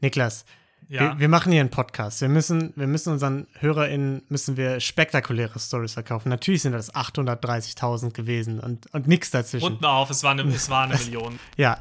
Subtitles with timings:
[0.00, 0.44] Niklas,
[0.88, 1.00] Ja.
[1.14, 2.20] wir, wir machen hier einen Podcast.
[2.20, 6.28] Wir müssen, wir müssen unseren HörerInnen müssen wir spektakuläre Stories verkaufen.
[6.28, 9.64] Natürlich sind das 830.000 gewesen und, und nichts dazwischen.
[9.66, 11.38] Unten auf, es war eine, es war eine Million.
[11.56, 11.78] Ja,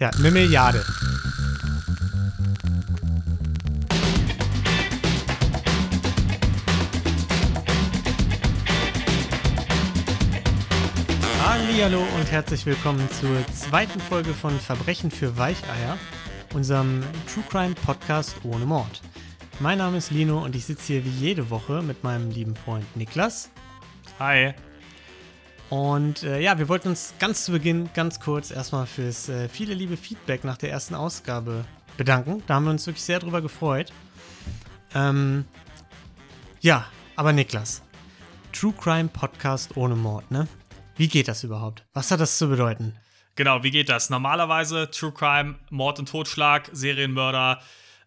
[0.00, 0.84] ja, eine Milliarde.
[11.44, 15.98] Hallo und herzlich willkommen zur zweiten Folge von Verbrechen für Weicheier,
[16.54, 19.00] unserem True Crime Podcast ohne Mord.
[19.60, 22.84] Mein Name ist Lino und ich sitze hier wie jede Woche mit meinem lieben Freund
[22.96, 23.50] Niklas.
[24.18, 24.54] Hi.
[25.70, 29.72] Und äh, ja, wir wollten uns ganz zu Beginn ganz kurz erstmal fürs äh, viele
[29.72, 31.64] liebe Feedback nach der ersten Ausgabe
[31.96, 32.42] bedanken.
[32.46, 33.92] Da haben wir uns wirklich sehr drüber gefreut.
[34.94, 35.46] Ähm,
[36.60, 37.82] ja, aber Niklas,
[38.52, 40.46] True Crime Podcast ohne Mord, ne?
[40.96, 41.86] Wie geht das überhaupt?
[41.94, 42.94] Was hat das zu bedeuten?
[43.34, 44.10] Genau, wie geht das?
[44.10, 47.62] Normalerweise True Crime, Mord und Totschlag, Serienmörder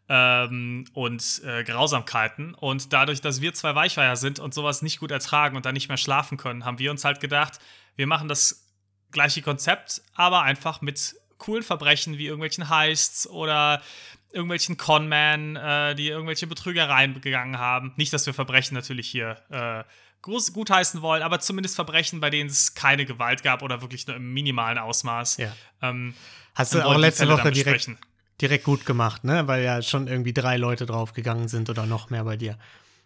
[0.08, 2.54] ähm, und äh, Grausamkeiten.
[2.54, 5.88] Und dadurch, dass wir zwei Weichweier sind und sowas nicht gut ertragen und dann nicht
[5.88, 7.60] mehr schlafen können, haben wir uns halt gedacht,
[7.96, 8.68] wir machen das
[9.12, 13.82] gleiche Konzept, aber einfach mit coolen Verbrechen wie irgendwelchen Heists oder
[14.32, 17.94] irgendwelchen Conmen, äh, die irgendwelche Betrügereien begangen haben.
[17.96, 19.84] Nicht, dass wir Verbrechen natürlich hier äh,
[20.26, 24.16] groß gutheißen wollen, aber zumindest Verbrechen, bei denen es keine Gewalt gab oder wirklich nur
[24.16, 25.38] im minimalen Ausmaß.
[25.38, 25.56] Ja.
[25.82, 26.14] Ähm,
[26.56, 27.90] Hast du auch letzte Woche direkt,
[28.42, 29.48] direkt gut gemacht, ne?
[29.48, 32.58] Weil ja schon irgendwie drei Leute draufgegangen sind oder noch mehr bei dir.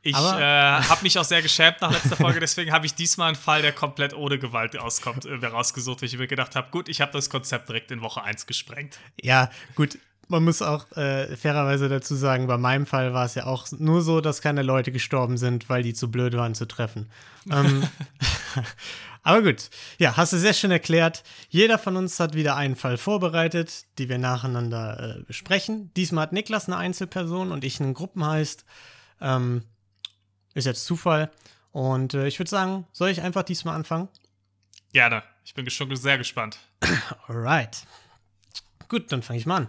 [0.02, 3.36] Ich äh, habe mich auch sehr geschämt nach letzter Folge, deswegen habe ich diesmal einen
[3.36, 7.02] Fall, der komplett ohne Gewalt auskommt, äh, rausgesucht, weil ich mir gedacht habe, gut, ich
[7.02, 8.98] habe das Konzept direkt in Woche 1 gesprengt.
[9.22, 9.98] Ja, gut.
[10.32, 14.04] Man muss auch äh, fairerweise dazu sagen, bei meinem Fall war es ja auch nur
[14.04, 17.10] so, dass keine Leute gestorben sind, weil die zu blöd waren zu treffen.
[17.52, 17.84] Ähm,
[19.24, 21.24] aber gut, ja, hast du sehr schön erklärt.
[21.50, 25.92] Jeder von uns hat wieder einen Fall vorbereitet, die wir nacheinander äh, besprechen.
[25.96, 28.66] Diesmal hat Niklas eine Einzelperson und ich einen Gruppenheist.
[29.20, 29.64] Ähm,
[30.54, 31.32] ist jetzt Zufall.
[31.72, 34.10] Und äh, ich würde sagen, soll ich einfach diesmal anfangen?
[34.94, 35.24] Gerne.
[35.44, 36.60] Ich bin schon sehr gespannt.
[37.28, 37.84] Alright.
[38.90, 39.68] Gut, dann fange ich mal an.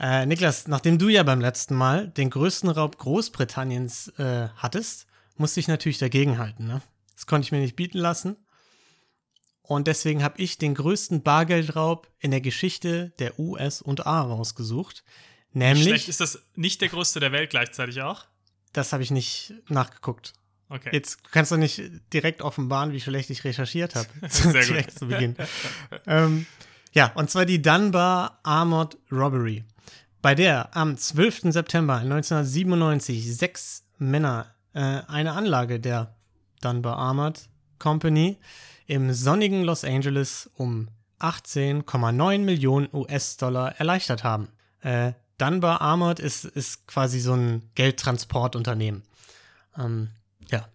[0.00, 5.60] Äh, Niklas, nachdem du ja beim letzten Mal den größten Raub Großbritanniens äh, hattest, musste
[5.60, 6.66] ich natürlich dagegenhalten.
[6.66, 6.82] Ne?
[7.14, 8.36] Das konnte ich mir nicht bieten lassen.
[9.62, 15.04] Und deswegen habe ich den größten Bargeldraub in der Geschichte der US und A rausgesucht.
[15.52, 18.26] Schlecht Nämlich, ist das nicht der größte der Welt gleichzeitig auch?
[18.72, 20.34] das habe ich nicht nachgeguckt.
[20.68, 20.90] Okay.
[20.92, 21.80] Jetzt kannst du nicht
[22.12, 24.08] direkt offenbaren, wie schlecht ich recherchiert habe.
[24.28, 24.90] Sehr gut.
[24.90, 25.36] zu Beginn.
[26.06, 26.46] ähm,
[26.92, 29.64] ja, und zwar die Dunbar Armored Robbery,
[30.22, 31.52] bei der am 12.
[31.52, 36.16] September 1997 sechs Männer äh, eine Anlage der
[36.60, 37.48] Dunbar Armored
[37.78, 38.38] Company
[38.86, 40.88] im sonnigen Los Angeles um
[41.20, 44.48] 18,9 Millionen US-Dollar erleichtert haben.
[44.80, 49.02] Äh, Dunbar Armored ist, ist quasi so ein Geldtransportunternehmen.
[49.76, 50.10] Ähm,
[50.50, 50.68] ja,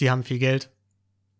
[0.00, 0.70] die haben viel Geld,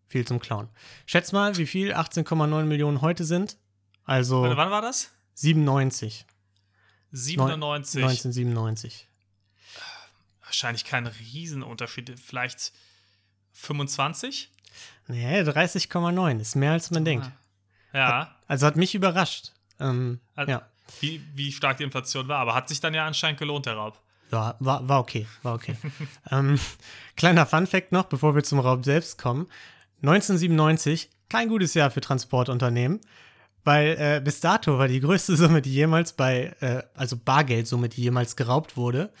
[0.07, 0.69] viel zum Klauen.
[1.05, 3.57] Schätz mal, wie viel 18,9 Millionen heute sind?
[4.05, 5.11] Also Warte, wann war das?
[5.35, 6.25] 97.
[7.11, 8.03] 97.
[8.03, 9.07] 1997.
[10.43, 12.19] Wahrscheinlich kein Riesenunterschied.
[12.19, 12.71] Vielleicht
[13.53, 14.51] 25?
[15.07, 17.29] Nee, 30,9 ist mehr als man denkt.
[17.93, 18.35] Ja.
[18.47, 19.51] Also hat mich überrascht.
[19.79, 20.69] Ähm, Also- ja.
[20.99, 22.37] Wie, wie stark die Inflation war.
[22.37, 23.99] Aber hat sich dann ja anscheinend gelohnt, der Raub.
[24.31, 25.75] Ja, war, war okay, war okay.
[26.31, 26.59] ähm,
[27.15, 29.47] kleiner Fun-Fact noch, bevor wir zum Raub selbst kommen.
[30.03, 33.01] 1997, kein gutes Jahr für Transportunternehmen,
[33.65, 38.03] weil äh, bis dato war die größte Summe, die jemals bei, äh, also Bargeldsumme, die
[38.03, 39.11] jemals geraubt wurde,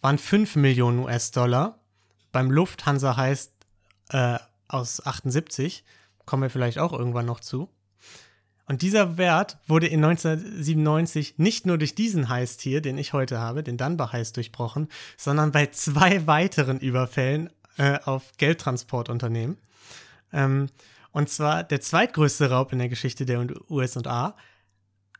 [0.00, 1.80] waren 5 Millionen US-Dollar.
[2.30, 3.52] Beim Lufthansa heißt
[4.10, 5.82] äh, aus 78,
[6.26, 7.70] kommen wir vielleicht auch irgendwann noch zu.
[8.68, 13.38] Und dieser Wert wurde in 1997 nicht nur durch diesen Heist hier, den ich heute
[13.38, 19.56] habe, den Dunbar-Heist durchbrochen, sondern bei zwei weiteren Überfällen äh, auf Geldtransportunternehmen.
[20.32, 20.68] Ähm,
[21.16, 24.36] und zwar der zweitgrößte Raub in der Geschichte der USA,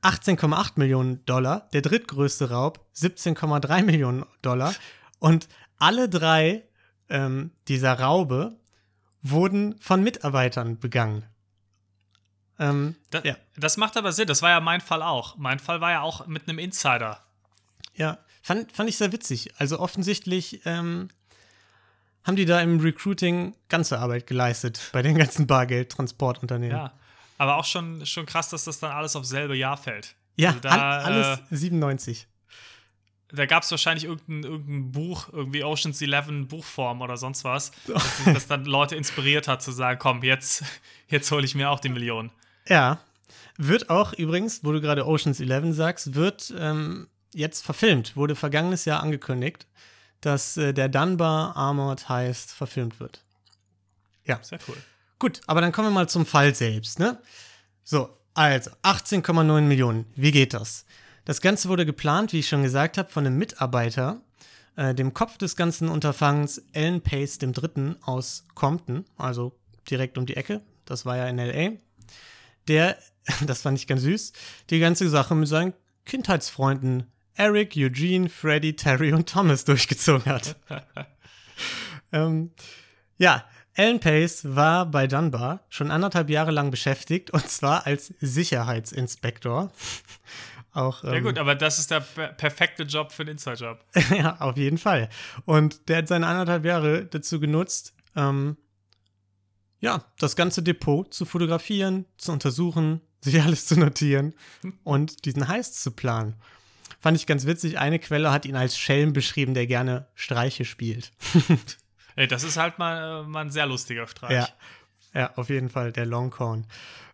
[0.03, 4.75] 18,8 Millionen Dollar, der drittgrößte Raub, 17,3 Millionen Dollar.
[5.21, 5.49] Und
[5.79, 6.69] alle drei
[7.09, 8.61] ähm, dieser Raube
[9.23, 11.25] wurden von Mitarbeitern begangen.
[12.59, 13.37] Ähm, Das, ja.
[13.57, 14.27] das macht aber Sinn.
[14.27, 15.39] Das war ja mein Fall auch.
[15.39, 17.25] Mein Fall war ja auch mit einem Insider.
[17.95, 19.55] Ja, fand, fand ich sehr witzig.
[19.57, 21.09] Also offensichtlich ähm,
[22.27, 26.77] haben die da im Recruiting ganze Arbeit geleistet bei den ganzen Bargeldtransportunternehmen.
[26.77, 26.93] Ja.
[27.39, 30.17] Aber auch schon, schon krass, dass das dann alles aufs selbe Jahr fällt.
[30.37, 32.27] Ja, Also da, all, alles 97.
[33.29, 38.25] Da gab es wahrscheinlich irgendein, irgendein Buch, irgendwie Oceans 11 Buchform oder sonst was, das,
[38.25, 40.65] das dann Leute inspiriert hat zu sagen, komm, jetzt,
[41.09, 42.31] jetzt hole ich mir auch die Million.
[42.69, 42.99] Ja.
[43.59, 48.85] Wird auch übrigens, wo du gerade Oceans 11 sagst, wird ähm, jetzt verfilmt, wurde vergangenes
[48.85, 49.67] Jahr angekündigt,
[50.27, 53.23] dass äh, der Dunbar Armored Heist verfilmt wird.
[54.25, 54.41] Ja.
[54.43, 54.77] Sehr cool.
[55.21, 57.21] Gut, aber dann kommen wir mal zum Fall selbst, ne?
[57.85, 60.05] So, also 18,9 Millionen.
[60.17, 60.85] Wie geht das?
[61.25, 64.21] Das Ganze wurde geplant, wie ich schon gesagt habe, von einem Mitarbeiter,
[64.75, 67.95] äh, dem Kopf des ganzen Unterfangens, Alan Pace III.
[68.03, 69.57] aus Compton, also
[69.89, 70.61] direkt um die Ecke.
[70.87, 71.79] Das war ja in LA.
[72.67, 72.99] Der,
[73.47, 74.33] das fand ich ganz süß,
[74.71, 75.73] die ganze Sache mit seinen
[76.05, 80.57] Kindheitsfreunden Eric, Eugene, Freddy, Terry und Thomas durchgezogen hat.
[82.13, 82.51] ähm,
[83.19, 83.45] ja,
[83.77, 89.71] Alan Pace war bei Dunbar schon anderthalb Jahre lang beschäftigt und zwar als Sicherheitsinspektor.
[90.73, 93.83] Auch, ja, ähm, gut, aber das ist der per perfekte Job für den Inside-Job.
[94.11, 95.09] ja, auf jeden Fall.
[95.45, 98.57] Und der hat seine anderthalb Jahre dazu genutzt, ähm,
[99.81, 104.35] ja, das ganze Depot zu fotografieren, zu untersuchen, sich alles zu notieren
[104.85, 106.35] und diesen Heist zu planen.
[107.07, 107.79] Fand ich ganz witzig.
[107.79, 111.13] Eine Quelle hat ihn als Schelm beschrieben, der gerne Streiche spielt.
[112.17, 114.33] Ey, das ist halt mal, mal ein sehr lustiger Streich.
[114.33, 114.49] Ja,
[115.15, 116.67] ja auf jeden Fall, der Longhorn.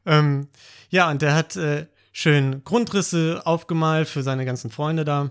[0.06, 0.49] Ähm,
[0.89, 5.31] ja, und der hat äh, schön Grundrisse aufgemalt für seine ganzen Freunde da.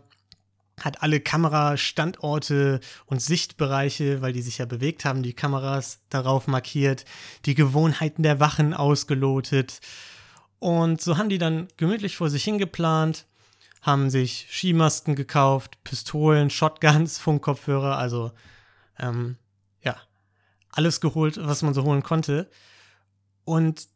[0.80, 7.04] Hat alle Kamerastandorte und Sichtbereiche, weil die sich ja bewegt haben, die Kameras darauf markiert,
[7.48, 9.80] die Gewohnheiten der Wachen ausgelotet.
[10.60, 13.25] Und so haben die dann gemütlich vor sich hingeplant,
[13.81, 18.31] haben sich Skimasken gekauft, Pistolen, Shotguns, Funkkopfhörer, also
[19.00, 19.38] ähm,
[19.81, 19.98] ja,
[20.69, 22.50] alles geholt, was man so holen konnte.
[23.44, 23.88] Und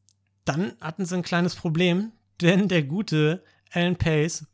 [0.44, 2.12] dann hatten sie ein kleines Problem,
[2.42, 4.46] denn der gute Alan Pace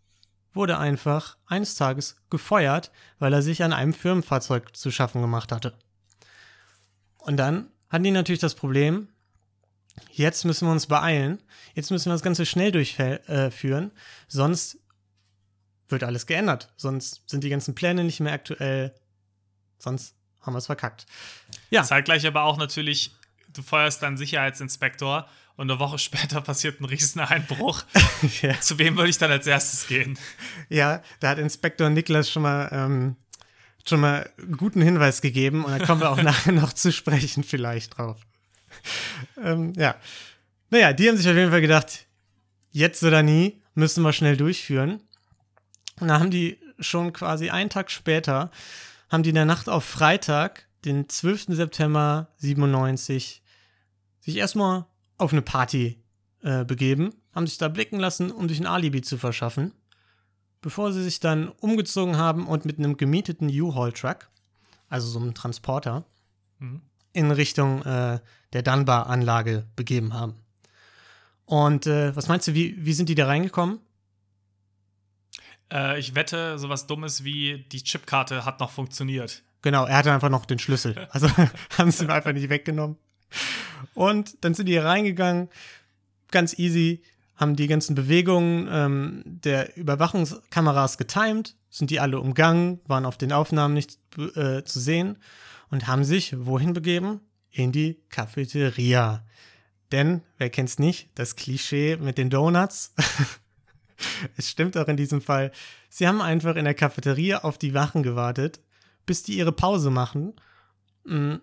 [0.54, 5.78] wurde einfach eines Tages gefeuert, weil er sich an einem Firmenfahrzeug zu schaffen gemacht hatte.
[7.18, 9.08] Und dann hatten die natürlich das Problem,
[10.12, 11.42] jetzt müssen wir uns beeilen,
[11.74, 14.81] jetzt müssen wir das Ganze schnell durchführen, äh, sonst
[15.92, 18.94] wird alles geändert, sonst sind die ganzen Pläne nicht mehr aktuell,
[19.78, 21.06] sonst haben wir es verkackt.
[21.70, 21.84] Ja.
[21.84, 23.12] Zeitgleich aber auch natürlich,
[23.54, 27.84] du feuerst deinen Sicherheitsinspektor und eine Woche später passiert ein Rieseneinbruch.
[28.42, 28.60] ja.
[28.60, 30.18] Zu wem würde ich dann als erstes gehen?
[30.70, 33.16] Ja, da hat Inspektor Niklas schon mal, ähm,
[33.88, 37.44] schon mal einen guten Hinweis gegeben und da kommen wir auch nachher noch zu sprechen,
[37.44, 38.22] vielleicht drauf.
[39.44, 39.96] ähm, ja.
[40.70, 42.08] Naja, die haben sich auf jeden Fall gedacht,
[42.72, 45.02] jetzt oder nie müssen wir schnell durchführen.
[46.00, 48.50] Und da haben die schon quasi einen Tag später
[49.12, 51.48] haben die in der Nacht auf Freitag, den 12.
[51.50, 53.44] September 97,
[54.22, 54.86] sich erstmal
[55.18, 56.02] auf eine Party
[56.42, 59.74] äh, begeben, haben sich da blicken lassen, um sich ein Alibi zu verschaffen,
[60.62, 64.30] bevor sie sich dann umgezogen haben und mit einem gemieteten U-Haul-Truck,
[64.88, 66.06] also so einem Transporter,
[66.60, 66.82] mhm.
[67.12, 68.20] in Richtung äh,
[68.54, 70.36] der Dunbar-Anlage begeben haben.
[71.46, 73.80] Und äh, was meinst du, wie, wie sind die da reingekommen?
[75.72, 79.44] Äh, ich wette, sowas Dummes wie die Chipkarte hat noch funktioniert.
[79.62, 81.08] Genau, er hatte einfach noch den Schlüssel.
[81.12, 81.30] Also
[81.78, 82.98] haben sie ihn einfach nicht weggenommen.
[83.94, 85.50] Und dann sind die hier reingegangen,
[86.30, 87.04] ganz easy,
[87.36, 93.32] haben die ganzen Bewegungen ähm, der Überwachungskameras getimed, sind die alle umgangen, waren auf den
[93.32, 93.98] Aufnahmen nicht
[94.36, 95.18] äh, zu sehen
[95.72, 97.22] und haben sich wohin begeben?
[97.50, 99.26] In die Cafeteria.
[99.92, 102.94] Denn, wer kennt's nicht, das Klischee mit den Donuts.
[104.38, 105.52] es stimmt auch in diesem Fall.
[105.90, 108.60] Sie haben einfach in der Cafeteria auf die Wachen gewartet,
[109.06, 110.34] bis die ihre Pause machen
[111.06, 111.36] mm,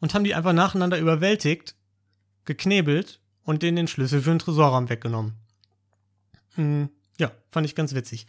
[0.00, 1.74] und haben die einfach nacheinander überwältigt,
[2.44, 5.34] geknebelt und denen den Schlüssel für den Tresorraum weggenommen.
[6.56, 6.84] Mm,
[7.18, 8.26] ja, fand ich ganz witzig.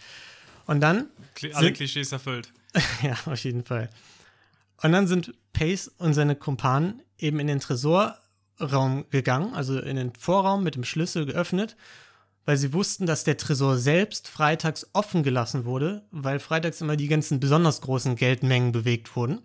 [0.65, 1.07] Und dann.
[1.53, 2.51] Alle Klischees erfüllt.
[3.01, 3.89] ja, auf jeden Fall.
[4.81, 10.13] Und dann sind Pace und seine Kumpanen eben in den Tresorraum gegangen, also in den
[10.15, 11.75] Vorraum mit dem Schlüssel geöffnet
[12.45, 17.07] weil sie wussten, dass der Tresor selbst freitags offen gelassen wurde, weil freitags immer die
[17.07, 19.41] ganzen besonders großen Geldmengen bewegt wurden.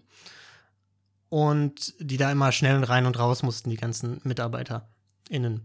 [1.29, 5.63] Und die da immer schnell rein und raus mussten, die ganzen MitarbeiterInnen.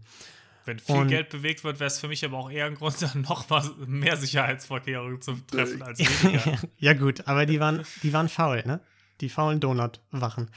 [0.64, 2.96] Wenn viel und, Geld bewegt wird, wäre es für mich aber auch eher ein Grund,
[3.02, 6.58] dann noch mal mehr Sicherheitsvorkehrungen zu treffen als weniger.
[6.78, 8.80] ja, gut, aber die waren, die waren faul, ne?
[9.20, 10.50] Die faulen Donut-Wachen.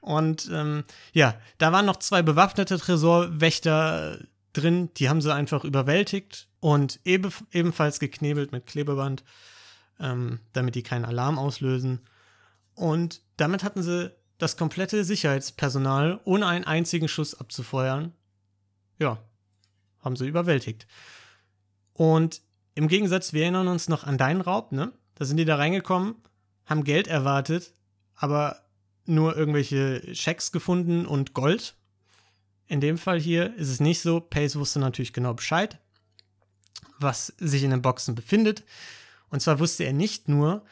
[0.00, 4.18] Und ähm, ja, da waren noch zwei bewaffnete Tresorwächter
[4.52, 4.90] drin.
[4.96, 9.24] Die haben sie einfach überwältigt und ebe, ebenfalls geknebelt mit Klebeband,
[10.00, 12.00] ähm, damit die keinen Alarm auslösen.
[12.74, 18.12] Und damit hatten sie das komplette Sicherheitspersonal ohne einen einzigen Schuss abzufeuern.
[18.98, 19.18] Ja,
[20.00, 20.86] haben sie überwältigt.
[21.92, 22.42] Und
[22.74, 24.92] im Gegensatz, wir erinnern uns noch an deinen Raub, ne?
[25.14, 26.16] Da sind die da reingekommen,
[26.64, 27.74] haben Geld erwartet,
[28.14, 28.62] aber
[29.04, 31.76] nur irgendwelche Schecks gefunden und Gold
[32.72, 34.18] in dem Fall hier ist es nicht so.
[34.18, 35.78] Pace wusste natürlich genau Bescheid,
[36.98, 38.64] was sich in den Boxen befindet.
[39.28, 40.64] Und zwar wusste er nicht nur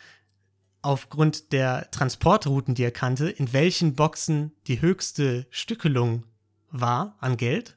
[0.80, 6.24] aufgrund der Transportrouten, die er kannte, in welchen Boxen die höchste Stückelung
[6.70, 7.76] war an Geld,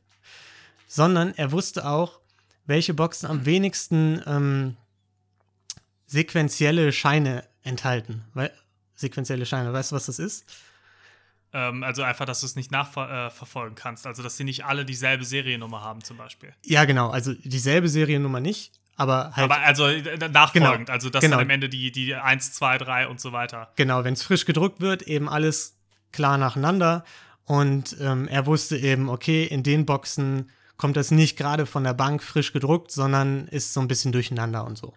[0.88, 2.22] sondern er wusste auch,
[2.66, 4.78] welche Boxen am wenigsten ähm,
[6.06, 8.24] sequentielle Scheine enthalten.
[8.34, 8.54] Weil,
[8.96, 10.46] sequentielle Scheine, weißt du, was das ist?
[11.54, 14.08] Ähm, also einfach, dass du es nicht nachverfolgen äh, kannst.
[14.08, 16.54] Also, dass sie nicht alle dieselbe Seriennummer haben, zum Beispiel.
[16.66, 17.10] Ja, genau.
[17.10, 19.52] Also dieselbe Seriennummer nicht, aber halt.
[19.52, 21.38] Aber also äh, nachfolgend, genau, also dass genau.
[21.38, 23.72] dann am Ende die, die 1, 2, 3 und so weiter.
[23.76, 25.78] Genau, wenn es frisch gedruckt wird, eben alles
[26.12, 27.06] klar nacheinander.
[27.46, 31.94] Und ähm, er wusste eben, okay, in den Boxen kommt das nicht gerade von der
[31.94, 34.94] Bank frisch gedruckt, sondern ist so ein bisschen durcheinander und so.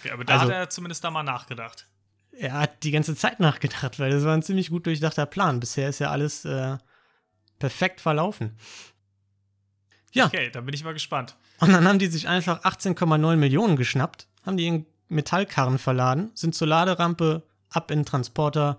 [0.00, 1.86] Okay, aber da also, hat er zumindest da mal nachgedacht
[2.38, 5.60] er hat die ganze Zeit nachgedacht, weil das war ein ziemlich gut durchdachter Plan.
[5.60, 6.76] Bisher ist ja alles äh,
[7.58, 8.56] perfekt verlaufen.
[10.12, 10.26] Ja.
[10.26, 11.36] Okay, dann bin ich mal gespannt.
[11.60, 16.54] Und dann haben die sich einfach 18,9 Millionen geschnappt, haben die in Metallkarren verladen, sind
[16.54, 18.78] zur Laderampe, ab in den Transporter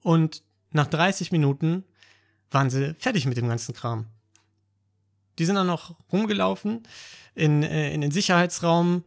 [0.00, 1.84] und nach 30 Minuten
[2.50, 4.06] waren sie fertig mit dem ganzen Kram.
[5.38, 6.82] Die sind dann noch rumgelaufen
[7.34, 9.04] in, äh, in den Sicherheitsraum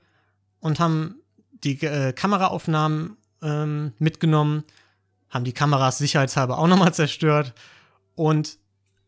[0.59, 4.63] und haben die äh, Kameraaufnahmen ähm, mitgenommen,
[5.29, 7.53] haben die Kameras sicherheitshalber auch nochmal zerstört
[8.15, 8.57] und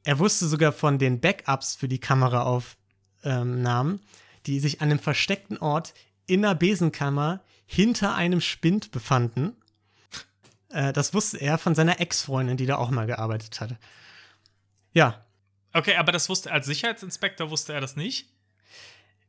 [0.03, 4.00] er wusste sogar von den Backups für die Kameraaufnahmen, ähm,
[4.45, 5.93] die sich an einem versteckten Ort
[6.25, 9.55] in der Besenkammer hinter einem Spind befanden.
[10.69, 13.77] Äh, das wusste er von seiner Ex-Freundin, die da auch mal gearbeitet hatte.
[14.93, 15.25] Ja.
[15.74, 18.27] Okay, aber das wusste als Sicherheitsinspektor wusste er das nicht?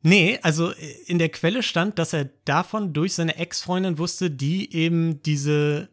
[0.02, 4.74] Nee, also äh, in der Quelle stand, dass er davon durch seine Ex-Freundin wusste, die
[4.74, 5.88] eben diese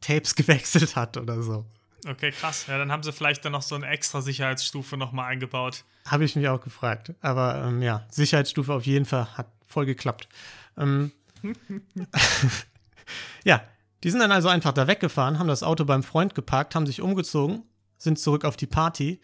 [0.00, 1.64] Tapes gewechselt hat oder so.
[2.06, 2.66] Okay, krass.
[2.68, 5.84] Ja, dann haben sie vielleicht dann noch so eine extra Sicherheitsstufe nochmal eingebaut.
[6.06, 7.12] Habe ich mich auch gefragt.
[7.20, 10.28] Aber ähm, ja, Sicherheitsstufe auf jeden Fall hat voll geklappt.
[10.76, 11.10] Ähm,
[13.44, 13.62] ja,
[14.04, 17.00] die sind dann also einfach da weggefahren, haben das Auto beim Freund geparkt, haben sich
[17.00, 17.64] umgezogen,
[17.96, 19.20] sind zurück auf die Party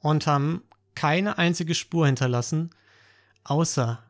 [0.00, 0.62] und haben
[1.00, 2.68] keine einzige Spur hinterlassen,
[3.44, 4.04] außer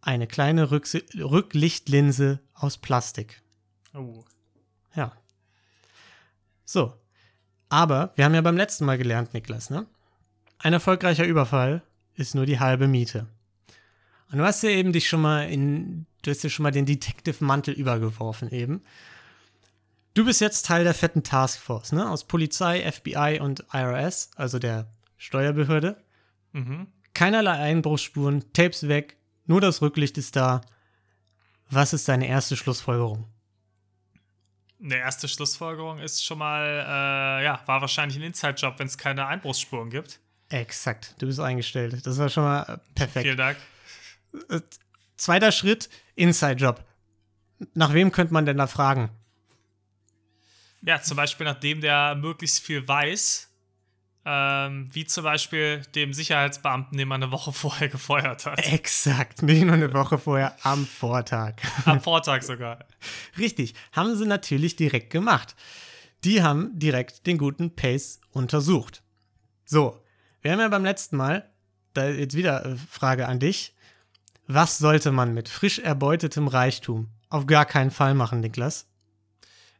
[0.00, 3.42] eine kleine Rück Rücklichtlinse aus Plastik.
[3.92, 4.24] Oh.
[4.94, 5.12] Ja.
[6.64, 6.94] So.
[7.68, 9.84] Aber wir haben ja beim letzten Mal gelernt, Niklas, ne?
[10.56, 11.82] Ein erfolgreicher Überfall
[12.14, 13.26] ist nur die halbe Miete.
[14.32, 16.86] Und du hast ja eben dich schon mal in, du hast ja schon mal den
[16.86, 18.82] Detective-Mantel übergeworfen eben.
[20.14, 22.08] Du bist jetzt Teil der fetten Taskforce, ne?
[22.08, 26.02] Aus Polizei, FBI und IRS, also der Steuerbehörde.
[26.52, 26.88] Mhm.
[27.12, 30.62] Keinerlei Einbruchsspuren, Tapes weg, nur das Rücklicht ist da.
[31.68, 33.26] Was ist deine erste Schlussfolgerung?
[34.82, 39.26] Eine erste Schlussfolgerung ist schon mal, äh, ja, war wahrscheinlich ein Inside-Job, wenn es keine
[39.26, 40.20] Einbruchsspuren gibt.
[40.48, 42.06] Exakt, du bist eingestellt.
[42.06, 43.24] Das war schon mal äh, perfekt.
[43.24, 43.58] Vielen Dank.
[44.48, 44.60] Äh,
[45.18, 46.82] zweiter Schritt, Inside-Job.
[47.74, 49.10] Nach wem könnte man denn da fragen?
[50.80, 53.49] Ja, zum Beispiel nachdem der möglichst viel weiß,
[54.24, 58.58] ähm, wie zum Beispiel dem Sicherheitsbeamten, den man eine Woche vorher gefeuert hat.
[58.66, 61.54] Exakt, nicht nur eine Woche vorher, am Vortag.
[61.84, 62.86] Am Vortag sogar.
[63.38, 65.56] Richtig, haben sie natürlich direkt gemacht.
[66.24, 69.02] Die haben direkt den guten Pace untersucht.
[69.64, 70.02] So,
[70.42, 71.50] wir haben ja beim letzten Mal,
[71.94, 73.74] da jetzt wieder äh, Frage an dich.
[74.46, 78.86] Was sollte man mit frisch erbeutetem Reichtum auf gar keinen Fall machen, Niklas?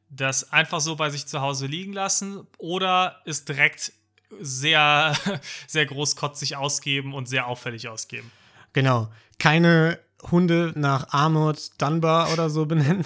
[0.09, 3.93] Das einfach so bei sich zu Hause liegen lassen oder ist direkt
[4.41, 5.15] sehr,
[5.67, 8.31] sehr großkotzig ausgeben und sehr auffällig ausgeben.
[8.73, 9.09] Genau.
[9.39, 9.99] Keine
[10.31, 13.05] Hunde nach Armored Dunbar oder so benennen,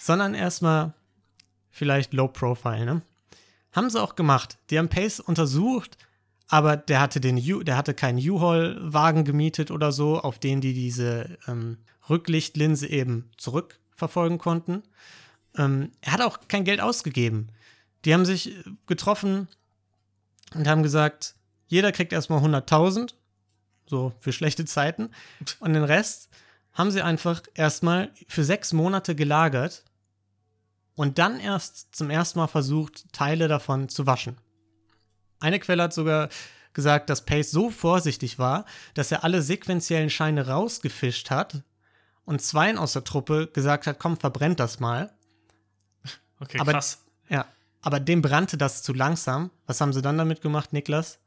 [0.00, 0.94] sondern erstmal
[1.70, 3.02] vielleicht Low Profile, ne?
[3.72, 4.56] Haben sie auch gemacht.
[4.70, 5.98] Die haben Pace untersucht,
[6.48, 10.72] aber der hatte, den U der hatte keinen U-Haul-Wagen gemietet oder so, auf den die
[10.72, 11.76] diese ähm,
[12.08, 14.82] Rücklichtlinse eben zurückverfolgen konnten.
[15.58, 17.48] Ähm, er hat auch kein Geld ausgegeben.
[18.04, 18.54] Die haben sich
[18.86, 19.48] getroffen,
[20.56, 21.34] und haben gesagt,
[21.66, 23.14] jeder kriegt erstmal 100.000,
[23.86, 25.10] so für schlechte Zeiten.
[25.60, 26.28] Und den Rest
[26.72, 29.84] haben sie einfach erstmal für sechs Monate gelagert
[30.94, 34.36] und dann erst zum ersten Mal versucht, Teile davon zu waschen.
[35.40, 36.28] Eine Quelle hat sogar
[36.72, 41.62] gesagt, dass Pace so vorsichtig war, dass er alle sequentiellen Scheine rausgefischt hat
[42.24, 45.12] und zweien aus der Truppe gesagt hat, komm, verbrennt das mal.
[46.38, 47.02] Okay, Aber, krass.
[47.30, 47.46] Ja,
[47.86, 49.52] aber dem brannte das zu langsam.
[49.66, 51.20] Was haben sie dann damit gemacht, Niklas?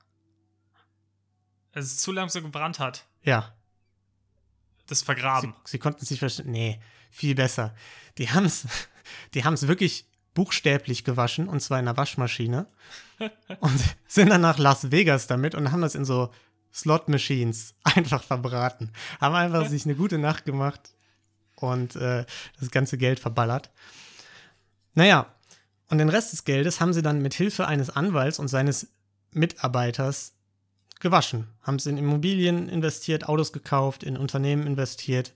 [1.72, 3.06] Dass es zu langsam gebrannt hat.
[3.24, 3.56] Ja.
[4.86, 5.54] Das Vergraben.
[5.63, 6.51] Sie, sie konnten es nicht verstehen.
[6.51, 7.74] Nee, viel besser.
[8.18, 8.68] Die haben es
[9.34, 12.68] die haben's wirklich buchstäblich gewaschen, und zwar in einer Waschmaschine.
[13.62, 16.30] und sind dann nach Las Vegas damit und haben das in so
[16.74, 18.92] Slot-Machines einfach verbraten.
[19.22, 20.94] Haben einfach sich eine gute Nacht gemacht
[21.56, 22.25] und äh,
[22.60, 23.72] das ganze Geld verballert.
[24.94, 25.34] Naja,
[25.89, 28.91] und den Rest des Geldes haben sie dann mit Hilfe eines Anwalts und seines
[29.31, 30.34] Mitarbeiters
[31.00, 31.48] gewaschen.
[31.62, 35.34] Haben es in Immobilien investiert, Autos gekauft, in Unternehmen investiert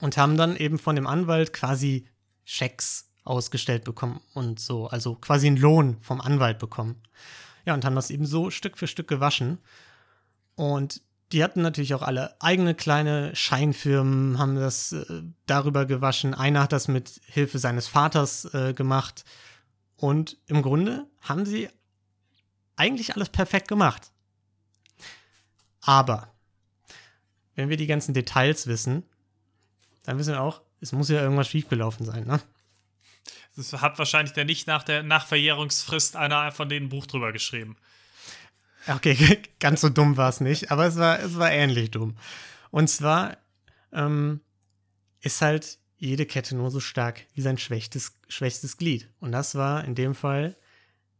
[0.00, 2.06] und haben dann eben von dem Anwalt quasi
[2.44, 6.96] Schecks ausgestellt bekommen und so, also quasi einen Lohn vom Anwalt bekommen.
[7.66, 9.58] Ja, und haben das eben so Stück für Stück gewaschen.
[10.54, 16.34] Und die hatten natürlich auch alle eigene kleine Scheinfirmen, haben das äh, darüber gewaschen.
[16.34, 19.24] Einer hat das mit Hilfe seines Vaters äh, gemacht.
[19.96, 21.68] Und im Grunde haben sie
[22.76, 24.12] eigentlich alles perfekt gemacht.
[25.80, 26.32] Aber
[27.56, 29.04] wenn wir die ganzen Details wissen,
[30.04, 32.40] dann wissen wir auch, es muss ja irgendwas schiefgelaufen sein, ne?
[33.56, 37.76] Das hat wahrscheinlich der nicht nach der Nachverjährungsfrist einer von denen ein Buch drüber geschrieben.
[38.88, 42.16] Okay, ganz so dumm war es nicht, aber es war, es war ähnlich dumm.
[42.70, 43.36] Und zwar
[43.92, 44.40] ähm,
[45.20, 49.08] ist halt jede Kette nur so stark wie sein schwächstes, schwächstes Glied.
[49.20, 50.56] Und das war in dem Fall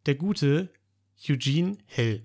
[0.06, 0.68] der gute
[1.28, 2.24] Eugene Hill.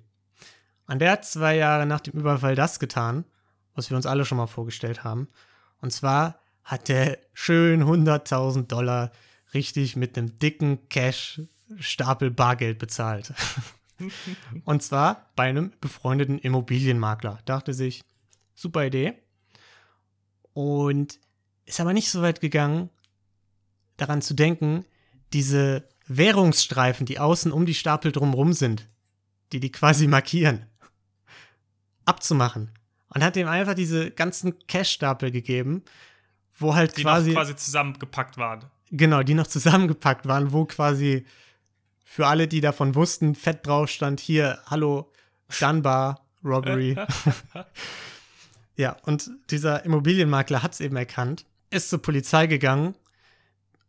[0.88, 3.26] Und der hat zwei Jahre nach dem Überfall das getan,
[3.74, 5.28] was wir uns alle schon mal vorgestellt haben.
[5.82, 9.12] Und zwar hat der schön 100.000 Dollar
[9.54, 13.34] richtig mit einem dicken Cash-Stapel Bargeld bezahlt.
[14.66, 17.40] Und zwar bei einem befreundeten Immobilienmakler.
[17.46, 18.04] Dachte sich,
[18.56, 19.14] super Idee.
[20.54, 21.20] Und
[21.66, 22.90] ist aber nicht so weit gegangen,
[23.98, 24.86] daran zu denken,
[25.32, 28.88] diese Währungsstreifen, die außen um die Stapel drumrum sind,
[29.52, 30.66] die die quasi markieren,
[32.06, 32.72] abzumachen.
[33.10, 35.84] Und hat dem einfach diese ganzen Cash-Stapel gegeben,
[36.58, 37.30] wo halt die quasi.
[37.30, 38.66] noch quasi zusammengepackt waren.
[38.92, 41.26] Genau, die noch zusammengepackt waren, wo quasi
[42.14, 45.12] für alle, die davon wussten, fett drauf stand, hier, hallo,
[45.60, 46.96] Dunbar Robbery.
[48.76, 52.94] ja, und dieser Immobilienmakler hat es eben erkannt, ist zur Polizei gegangen.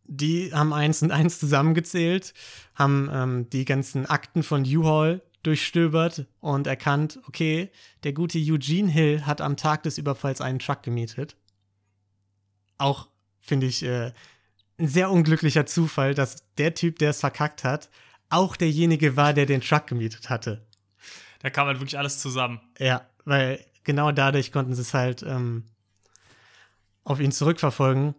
[0.04, 2.32] Die haben eins und eins zusammengezählt,
[2.74, 7.70] haben ähm, die ganzen Akten von U-Haul durchstöbert und erkannt, okay,
[8.04, 11.36] der gute Eugene Hill hat am Tag des Überfalls einen Truck gemietet.
[12.78, 13.08] Auch,
[13.42, 14.12] finde ich, äh,
[14.78, 17.90] ein sehr unglücklicher Zufall, dass der Typ, der es verkackt hat,
[18.30, 20.66] auch derjenige war, der den Truck gemietet hatte.
[21.40, 22.60] Da kam halt wirklich alles zusammen.
[22.78, 25.64] Ja, weil genau dadurch konnten sie es halt ähm,
[27.04, 28.14] auf ihn zurückverfolgen.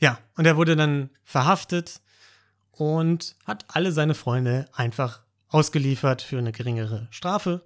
[0.00, 2.00] Ja, und er wurde dann verhaftet
[2.70, 7.64] und hat alle seine Freunde einfach ausgeliefert für eine geringere Strafe.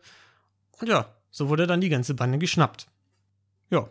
[0.81, 2.87] Und ja, so wurde dann die ganze Bande geschnappt.
[3.70, 3.88] Ja,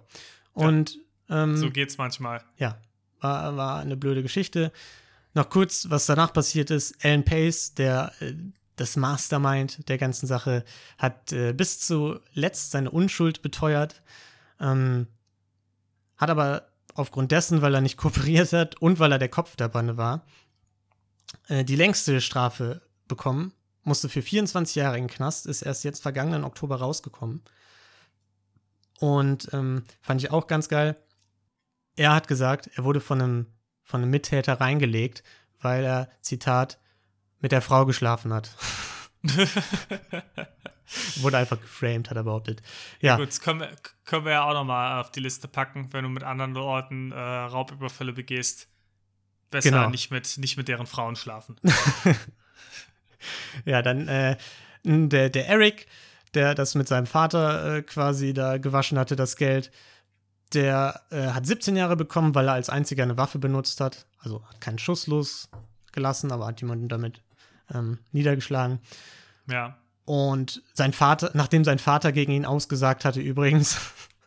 [0.53, 0.97] und.
[1.29, 2.43] Ja, ähm, so geht's manchmal.
[2.57, 2.77] Ja,
[3.19, 4.71] war, war eine blöde Geschichte.
[5.33, 7.03] Noch kurz, was danach passiert ist.
[7.03, 8.33] Alan Pace, der äh,
[8.75, 10.65] das Mastermind der ganzen Sache,
[10.97, 14.01] hat äh, bis zuletzt seine Unschuld beteuert.
[14.59, 15.07] Ähm,
[16.17, 19.69] hat aber aufgrund dessen, weil er nicht kooperiert hat und weil er der Kopf der
[19.69, 20.25] Bande war,
[21.47, 23.53] äh, die längste Strafe bekommen.
[23.83, 27.41] Musste für 24 Jahre in den Knast, ist erst jetzt vergangenen Oktober rausgekommen.
[28.99, 30.95] Und ähm, fand ich auch ganz geil.
[31.95, 33.45] Er hat gesagt, er wurde von einem
[33.91, 35.23] von einem Mittäter reingelegt,
[35.61, 36.79] weil er, Zitat,
[37.39, 38.49] mit der Frau geschlafen hat.
[41.17, 42.61] Wurde einfach geframed, hat er behauptet.
[42.99, 43.17] Ja.
[43.17, 43.69] Gut, das können wir,
[44.05, 47.19] können wir ja auch nochmal auf die Liste packen, wenn du mit anderen Leuten äh,
[47.19, 48.67] Raubüberfälle begehst.
[49.49, 49.89] Besser genau.
[49.89, 51.55] nicht, mit, nicht mit deren Frauen schlafen.
[53.65, 54.37] ja, dann äh,
[54.83, 55.87] der, der Eric,
[56.33, 59.71] der das mit seinem Vater äh, quasi da gewaschen hatte, das Geld,
[60.53, 64.05] der äh, hat 17 Jahre bekommen, weil er als einziger eine Waffe benutzt hat.
[64.19, 67.21] Also hat keinen Schuss losgelassen, aber hat jemanden damit
[67.73, 68.79] ähm, niedergeschlagen.
[69.49, 69.77] Ja.
[70.05, 73.79] Und sein Vater, nachdem sein Vater gegen ihn ausgesagt hatte, übrigens.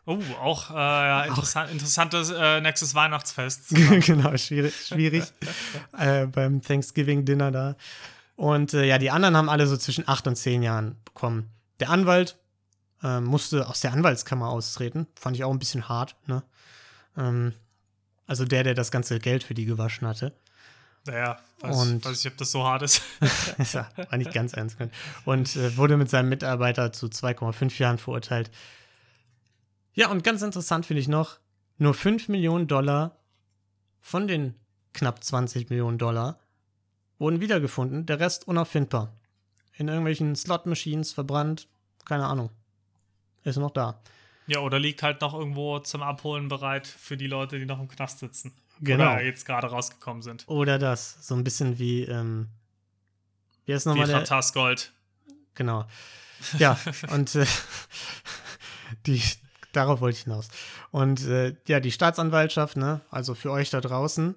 [0.07, 3.69] Oh, auch, äh, ja, interessant, interessantes äh, nächstes Weihnachtsfest.
[4.01, 5.23] genau, schwierig, schwierig
[5.97, 7.75] äh, beim Thanksgiving-Dinner da.
[8.35, 11.49] Und äh, ja, die anderen haben alle so zwischen acht und zehn Jahren bekommen.
[11.79, 12.37] Der Anwalt
[13.03, 15.07] äh, musste aus der Anwaltskammer austreten.
[15.15, 16.43] Fand ich auch ein bisschen hart, ne?
[17.17, 17.53] Ähm,
[18.27, 20.33] also der, der das ganze Geld für die gewaschen hatte.
[21.05, 23.01] Naja, weiß, und, weiß ich, ob das so hart ist.
[23.73, 24.93] ja, war nicht ganz ernst gemeint.
[25.25, 28.49] Und äh, wurde mit seinem Mitarbeiter zu 2,5 Jahren verurteilt.
[29.93, 31.39] Ja, und ganz interessant finde ich noch,
[31.77, 33.19] nur 5 Millionen Dollar
[34.01, 34.55] von den
[34.93, 36.39] knapp 20 Millionen Dollar
[37.19, 39.13] wurden wiedergefunden, der Rest unauffindbar.
[39.73, 41.67] In irgendwelchen Slot-Machines verbrannt,
[42.05, 42.49] keine Ahnung
[43.45, 43.99] ist noch da.
[44.47, 47.87] Ja, oder liegt halt noch irgendwo zum Abholen bereit für die Leute, die noch im
[47.87, 48.53] Knast sitzen.
[48.81, 49.13] Genau.
[49.13, 50.43] Oder jetzt gerade rausgekommen sind.
[50.47, 51.25] Oder das.
[51.27, 52.47] So ein bisschen wie, ähm,
[53.65, 54.41] wie ist nochmal der?
[54.53, 54.91] Gold.
[55.55, 55.85] genau.
[56.59, 56.77] Ja,
[57.11, 57.45] und äh,
[59.05, 59.21] die,
[59.71, 60.49] darauf wollte ich hinaus.
[60.91, 64.35] Und äh, ja, die Staatsanwaltschaft, ne, also für euch da draußen,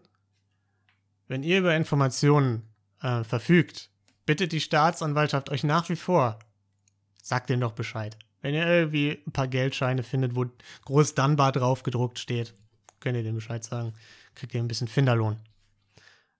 [1.26, 2.62] wenn ihr über Informationen
[3.02, 3.90] äh, verfügt,
[4.24, 6.38] bittet die Staatsanwaltschaft euch nach wie vor,
[7.22, 8.16] sagt denen doch Bescheid.
[8.40, 10.46] Wenn ihr irgendwie ein paar Geldscheine findet, wo
[10.84, 12.54] groß Dunbar drauf gedruckt steht,
[13.00, 13.94] könnt ihr dem Bescheid sagen.
[14.34, 15.40] Kriegt ihr ein bisschen Finderlohn.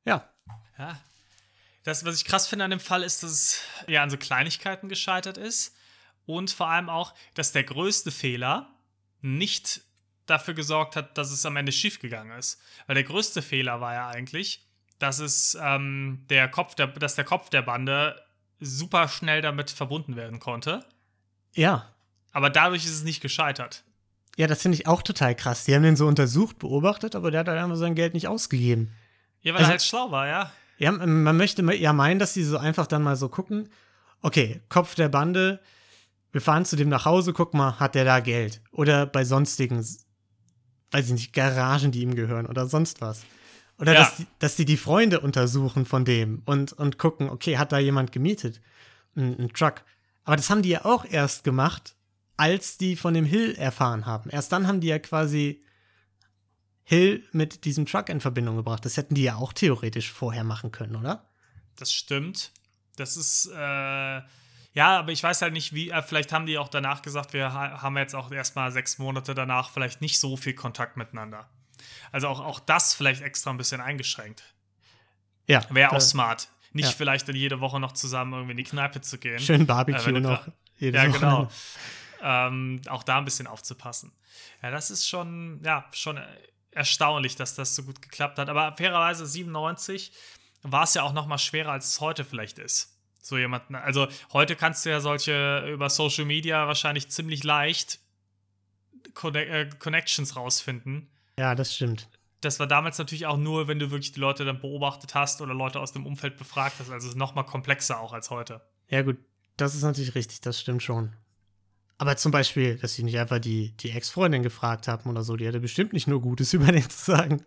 [0.05, 0.29] Ja.
[0.79, 1.01] Ja.
[1.83, 4.89] Das, was ich krass finde an dem Fall, ist, dass es ja an so Kleinigkeiten
[4.89, 5.75] gescheitert ist.
[6.27, 8.71] Und vor allem auch, dass der größte Fehler
[9.23, 9.81] nicht
[10.27, 12.61] dafür gesorgt hat, dass es am Ende schiefgegangen ist.
[12.87, 14.67] Weil der größte Fehler war ja eigentlich,
[14.99, 18.23] dass es ähm, der Kopf der, dass der Kopf der Bande
[18.61, 20.85] super schnell damit verbunden werden konnte.
[21.59, 21.93] Ja.
[22.33, 23.85] Aber dadurch ist es nicht gescheitert.
[24.37, 25.65] Ja, das finde ich auch total krass.
[25.65, 28.93] Die haben den so untersucht, beobachtet, aber der hat halt einfach sein Geld nicht ausgegeben.
[29.41, 30.53] Ja, weil Also- er halt schlau war, ja.
[30.79, 33.69] Ja, man möchte ja meinen, dass sie so einfach dann mal so gucken,
[34.23, 35.59] okay, Kopf der Bande,
[36.31, 38.61] wir fahren zu dem nach Hause, guck mal, hat der da Geld?
[38.71, 39.79] Oder bei sonstigen,
[40.93, 43.23] weiß ich nicht, Garagen, die ihm gehören oder sonst was.
[43.81, 44.01] Oder Ja.
[44.01, 47.79] dass, die, dass die die Freunde untersuchen von dem und, und gucken, okay, hat da
[47.79, 48.61] jemand gemietet?
[49.17, 49.83] Ein, ein Truck.
[50.29, 51.97] Aber das haben die ja auch erst gemacht,
[52.37, 54.29] als die von dem Hill erfahren haben.
[54.29, 55.65] Erst dann haben die ja quasi
[56.85, 58.85] Hill mit diesem Truck in Verbindung gebracht.
[58.85, 61.31] Das hätten die ja auch theoretisch vorher machen können, oder?
[61.77, 62.53] Das stimmt.
[62.97, 66.69] Das ist, äh, ja, aber ich weiß halt nicht, wie, äh, vielleicht haben die auch
[66.69, 70.55] danach gesagt, wir ha haben jetzt auch erstmal sechs Monate danach vielleicht nicht so viel
[70.55, 71.49] Kontakt miteinander.
[72.13, 74.43] Also auch, auch das vielleicht extra ein bisschen eingeschränkt.
[75.47, 75.63] Ja.
[75.71, 76.49] Wäre auch smart.
[76.73, 76.95] Nicht ja.
[76.95, 79.39] vielleicht dann jede Woche noch zusammen irgendwie in die Kneipe zu gehen.
[79.39, 80.47] Schön Äh, Barbecue du noch.
[80.79, 81.49] Ja, genau.
[81.49, 81.51] Wochenende.
[82.23, 84.13] ähm, auch da ein bisschen aufzupassen.
[84.63, 86.21] Ja, das ist schon, ja, schon
[86.71, 88.49] erstaunlich, dass das so gut geklappt hat.
[88.49, 90.13] Aber fairerweise 97
[90.63, 92.97] war es ja auch noch mal schwerer, als es heute vielleicht ist.
[93.21, 97.99] So jemanden, also heute kannst du ja solche über Social Media wahrscheinlich ziemlich leicht
[99.35, 101.11] äh, Connections rausfinden.
[101.39, 102.09] Ja, das stimmt.
[102.41, 105.55] Das war damals natürlich auch nur, wenn du wirklich die Leute dann beobachtet hast oder
[105.55, 106.91] Leute aus dem Umfeld befragt hast.
[106.91, 108.61] Also noch mal komplexer auch als heute.
[108.89, 109.17] Ja, gut,
[109.57, 111.15] das ist natürlich richtig, das stimmt schon.
[112.01, 115.49] Aber zum Beispiel, dass sie nicht einfach die, die Ex-Freundin gefragt haben oder so, die
[115.49, 117.45] hatte bestimmt nicht nur Gutes über den zu sagen.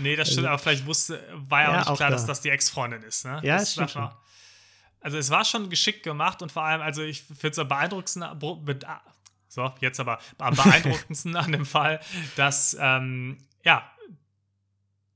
[0.00, 2.16] Nee, das stimmt, Also- aber vielleicht wusste, war ja auch Ja, nicht auch klar, da.
[2.16, 3.24] dass das die Ex-Freundin ist.
[3.24, 3.40] Ne?
[3.44, 4.12] Ja, das stimmt man-
[5.00, 8.24] Also es war schon geschickt gemacht und vor allem, also ich finde es am beeindruckendsten,
[8.24, 9.02] ah,
[9.48, 12.00] so, jetzt aber am beeindruckendsten an dem Fall,
[12.36, 13.90] dass, ähm, ja,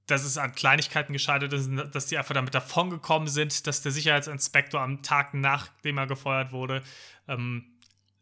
[0.06, 4.80] dass es an Kleinigkeiten gescheitert ist, dass die einfach damit davongekommen sind, dass der Sicherheitsinspektor
[4.80, 6.82] am Tag, nachdem er gefeuert wurde,
[7.28, 7.64] ähm,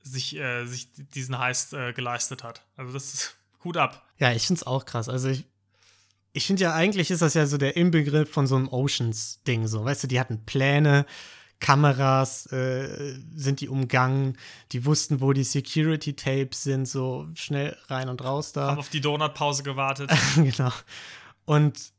[0.03, 2.65] sich, äh, sich diesen Heist äh, geleistet hat.
[2.77, 4.07] Also das ist Hut ab.
[4.19, 5.09] Ja, ich find's auch krass.
[5.09, 5.47] Also ich,
[6.33, 9.67] ich finde ja, eigentlich ist das ja so der Inbegriff von so einem Oceans-Ding.
[9.67, 11.07] So, weißt du, die hatten Pläne,
[11.61, 14.37] Kameras äh, sind die umgangen,
[14.73, 18.69] die wussten, wo die Security-Tapes sind, so schnell rein und raus da.
[18.71, 20.11] Haben auf die Donutpause gewartet.
[20.37, 20.73] genau.
[21.45, 21.93] Und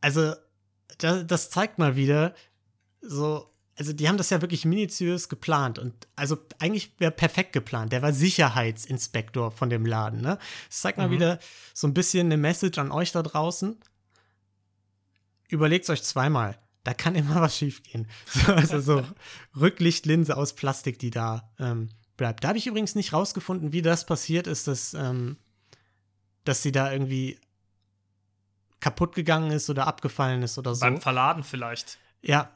[0.00, 0.34] also,
[0.98, 2.34] das, das zeigt mal wieder,
[3.00, 3.46] so,
[3.78, 7.92] also die haben das ja wirklich minutiös geplant und also eigentlich wäre perfekt geplant.
[7.92, 10.38] Der war Sicherheitsinspektor von dem Laden, ne?
[10.68, 11.12] Das zeigt mal Mhm.
[11.12, 11.38] wieder
[11.72, 13.78] so ein bisschen eine Message an euch da draußen.
[15.48, 16.58] Überlegt euch zweimal.
[16.84, 18.08] Da kann immer was schiefgehen.
[18.26, 19.06] So, also so
[19.58, 22.42] Rücklichtlinse aus Plastik, die da ähm, bleibt.
[22.44, 25.36] Da habe ich übrigens nicht rausgefunden, wie das passiert ist, dass, ähm,
[26.44, 27.38] dass sie da irgendwie
[28.80, 30.80] kaputt gegangen ist oder abgefallen ist oder so.
[30.80, 31.98] Beim Verladen vielleicht.
[32.22, 32.50] Ja,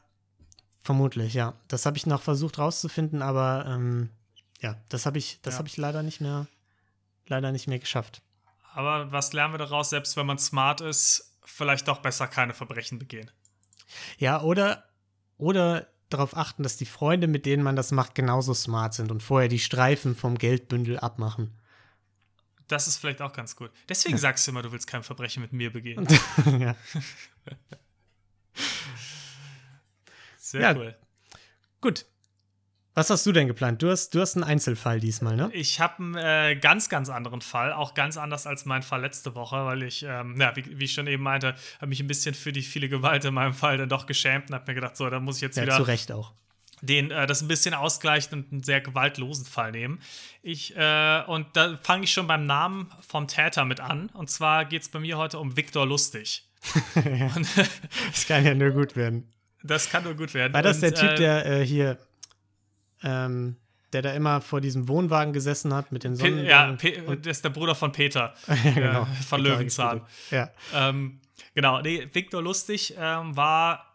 [0.81, 1.53] vermutlich, ja.
[1.67, 4.09] Das habe ich noch versucht rauszufinden, aber ähm,
[4.59, 5.57] ja, das habe ich, das Ja.
[5.59, 6.47] habe ich leider nicht mehr,
[7.27, 8.21] leider nicht mehr geschafft.
[8.73, 9.91] Aber was lernen wir daraus?
[9.91, 13.29] Selbst wenn man smart ist, vielleicht doch besser keine Verbrechen begehen.
[14.17, 14.85] Ja, oder,
[15.37, 19.21] oder darauf achten, dass die Freunde, mit denen man das macht, genauso smart sind und
[19.23, 21.51] vorher die Streifen vom Geldbündel abmachen.
[22.67, 23.71] Das ist vielleicht auch ganz gut.
[23.89, 26.07] Deswegen sagst du immer, du willst kein Verbrechen mit mir begehen.
[26.59, 26.75] ja.
[30.37, 30.75] Sehr Ja.
[30.75, 30.95] cool.
[31.81, 32.05] Gut.
[32.95, 33.81] Was hast du denn geplant?
[33.83, 35.49] Du hast, du hast einen Einzelfall diesmal, ne?
[35.53, 39.35] Ich habe einen äh, ganz, ganz anderen Fall, auch ganz anders als mein Fall letzte
[39.35, 42.33] Woche, weil ich, ähm, ja, wie, wie ich schon eben meinte, habe mich ein bisschen
[42.33, 45.09] für die viele Gewalt in meinem Fall dann doch geschämt und habe mir gedacht, so,
[45.09, 46.31] da muss ich jetzt Ja, wieder zu Recht auch.
[46.81, 49.99] den äh, das ein bisschen ausgleichen und einen sehr gewaltlosen Fall nehmen.
[50.41, 54.07] Ich, äh, und da fange ich schon beim Namen vom Täter mit an.
[54.13, 56.47] Und zwar geht es bei mir heute um Viktor Lustig.
[56.95, 57.47] Und
[58.11, 59.31] Das kann ja nur gut werden.
[59.63, 60.53] das kann nur gut werden.
[60.53, 61.97] War das und, der Typ, äh, der äh, hier,
[63.03, 63.57] ähm,
[63.93, 66.45] der da immer vor diesem Wohnwagen gesessen hat mit den Pe Sonnen?
[66.45, 68.33] ja, Pe das ist der Bruder von Peter.
[68.47, 69.01] ja, genau.
[69.03, 70.01] äh, von Löwenzahn.
[70.31, 70.49] Ja.
[70.73, 71.19] Ähm,
[71.53, 73.93] genau, nee, Viktor Lustig ähm, war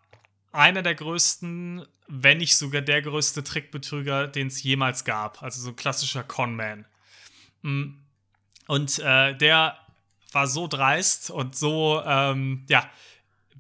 [0.53, 5.43] einer der größten, wenn nicht sogar der größte Trickbetrüger, den es jemals gab.
[5.43, 6.87] Also so ein klassischer Conman.
[7.63, 7.95] Mm.
[8.67, 9.77] Und äh, der
[10.33, 12.89] war so dreist und so, ähm, ja,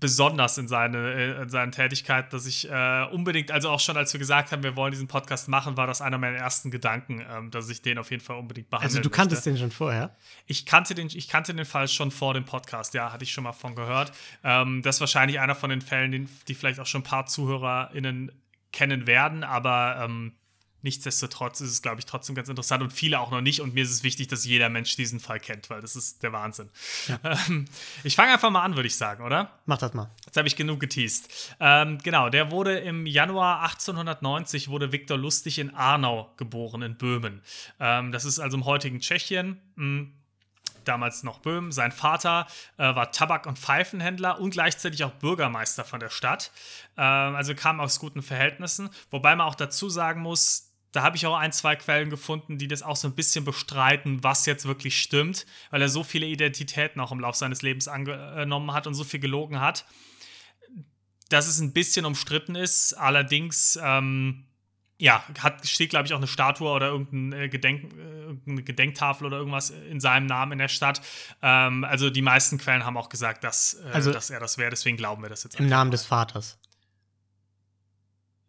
[0.01, 4.13] besonders in, seine, äh, in seinen Tätigkeiten, dass ich äh, unbedingt, also auch schon als
[4.13, 7.51] wir gesagt haben, wir wollen diesen Podcast machen, war das einer meiner ersten Gedanken, ähm,
[7.51, 9.51] dass ich den auf jeden Fall unbedingt behandeln Also du kanntest möchte.
[9.51, 10.17] den schon vorher?
[10.47, 13.45] Ich kannte, den, ich kannte den Fall schon vor dem Podcast, ja, hatte ich schon
[13.45, 14.13] mal von gehört.
[14.43, 17.27] Ähm, das ist wahrscheinlich einer von den Fällen, die, die vielleicht auch schon ein paar
[17.27, 18.33] ZuhörerInnen
[18.73, 20.33] kennen werden, aber ähm,
[20.83, 23.61] Nichtsdestotrotz ist es, glaube ich, trotzdem ganz interessant und viele auch noch nicht.
[23.61, 26.33] Und mir ist es wichtig, dass jeder Mensch diesen Fall kennt, weil das ist der
[26.33, 26.69] Wahnsinn.
[27.09, 27.19] Ja.
[27.31, 27.66] Ähm,
[28.03, 29.61] ich fange einfach mal an, würde ich sagen, oder?
[29.64, 30.11] Mach das mal.
[30.27, 31.57] Jetzt habe ich genug geteased.
[31.61, 37.40] Ähm, genau, der wurde im Januar 1890, wurde Viktor Lustig in Arnau geboren, in Böhmen.
[37.79, 39.61] Ähm, das ist also im heutigen Tschechien.
[39.77, 40.12] Hm
[40.85, 41.73] damals noch Böhmen.
[41.73, 46.51] Sein Vater äh, war Tabak- und Pfeifenhändler und gleichzeitig auch Bürgermeister von der Stadt.
[46.97, 48.90] Ähm, also kam aus guten Verhältnissen.
[49.11, 52.66] Wobei man auch dazu sagen muss, da habe ich auch ein, zwei Quellen gefunden, die
[52.66, 57.00] das auch so ein bisschen bestreiten, was jetzt wirklich stimmt, weil er so viele Identitäten
[57.00, 59.85] auch im Laufe seines Lebens angenommen hat und so viel gelogen hat,
[61.29, 62.94] dass es ein bisschen umstritten ist.
[62.94, 64.46] Allerdings, ähm,
[64.98, 69.70] ja, hat, steht, glaube ich, auch eine Statue oder irgendeine, Gedenk, irgendeine Gedenktafel oder irgendwas
[69.70, 71.00] in seinem Namen in der Stadt.
[71.40, 74.70] Ähm, also die meisten Quellen haben auch gesagt, dass, äh, also dass er das wäre,
[74.70, 75.59] deswegen glauben wir das jetzt.
[75.59, 75.92] Im Namen mal.
[75.92, 76.59] des Vaters.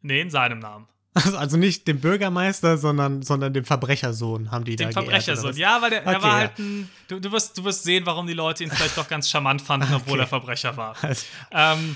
[0.02, 0.88] Nee, in seinem Namen.
[1.38, 5.90] Also, nicht dem Bürgermeister, sondern, sondern dem Verbrechersohn haben die dem da Verbrechersohn, ja, weil
[5.90, 6.90] der, okay, er war halt ein.
[7.08, 9.94] Du, du, wirst, du wirst sehen, warum die Leute ihn vielleicht doch ganz charmant fanden,
[9.94, 10.22] obwohl okay.
[10.22, 10.96] er Verbrecher war.
[11.02, 11.26] Also.
[11.52, 11.96] Ähm,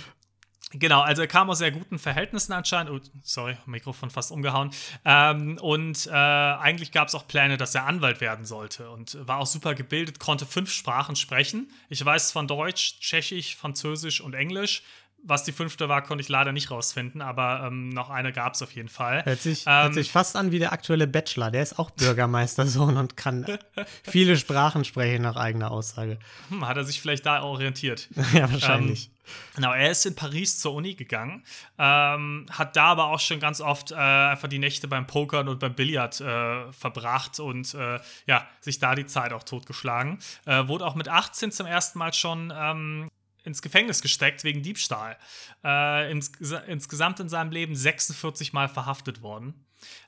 [0.80, 2.92] Genau, also er kam aus sehr guten Verhältnissen anscheinend.
[2.92, 4.72] Oh, sorry, Mikrofon fast umgehauen.
[5.06, 9.38] Ähm, und äh, eigentlich gab es auch Pläne, dass er Anwalt werden sollte und war
[9.38, 11.72] auch super gebildet, konnte fünf Sprachen sprechen.
[11.88, 14.84] Ich weiß von Deutsch, Tschechisch, Französisch und Englisch.
[15.28, 18.62] Was die fünfte war, konnte ich leider nicht rausfinden, aber ähm, noch eine gab es
[18.62, 19.26] auf jeden Fall.
[19.26, 21.50] Hört sich, ähm, hört sich fast an wie der aktuelle Bachelor.
[21.52, 23.46] Der ist auch Bürgermeistersohn und kann
[24.04, 26.20] viele Sprachen sprechen nach eigener Aussage.
[26.50, 28.08] Hm, hat er sich vielleicht da orientiert?
[28.34, 29.08] ja, wahrscheinlich.
[29.08, 29.16] Ähm,
[29.56, 31.44] Genau, er ist in Paris zur Uni gegangen,
[31.78, 35.60] ähm, hat da aber auch schon ganz oft äh, einfach die Nächte beim Pokern und
[35.60, 40.20] beim Billard äh, verbracht und äh, ja, sich da die Zeit auch totgeschlagen.
[40.46, 43.10] Äh, wurde auch mit 18 zum ersten Mal schon ähm,
[43.46, 45.18] ins Gefängnis gesteckt wegen Diebstahl.
[45.64, 46.32] Äh, ins,
[46.68, 49.66] insgesamt in seinem Leben 46 Mal verhaftet worden.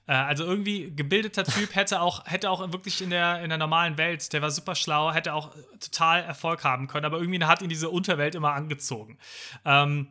[0.07, 3.97] Äh, also irgendwie gebildeter Typ hätte auch, hätte auch wirklich in der, in der normalen
[3.97, 7.69] Welt, der war super schlau, hätte auch total Erfolg haben können, aber irgendwie hat ihn
[7.69, 9.17] diese Unterwelt immer angezogen.
[9.65, 10.07] Ähm,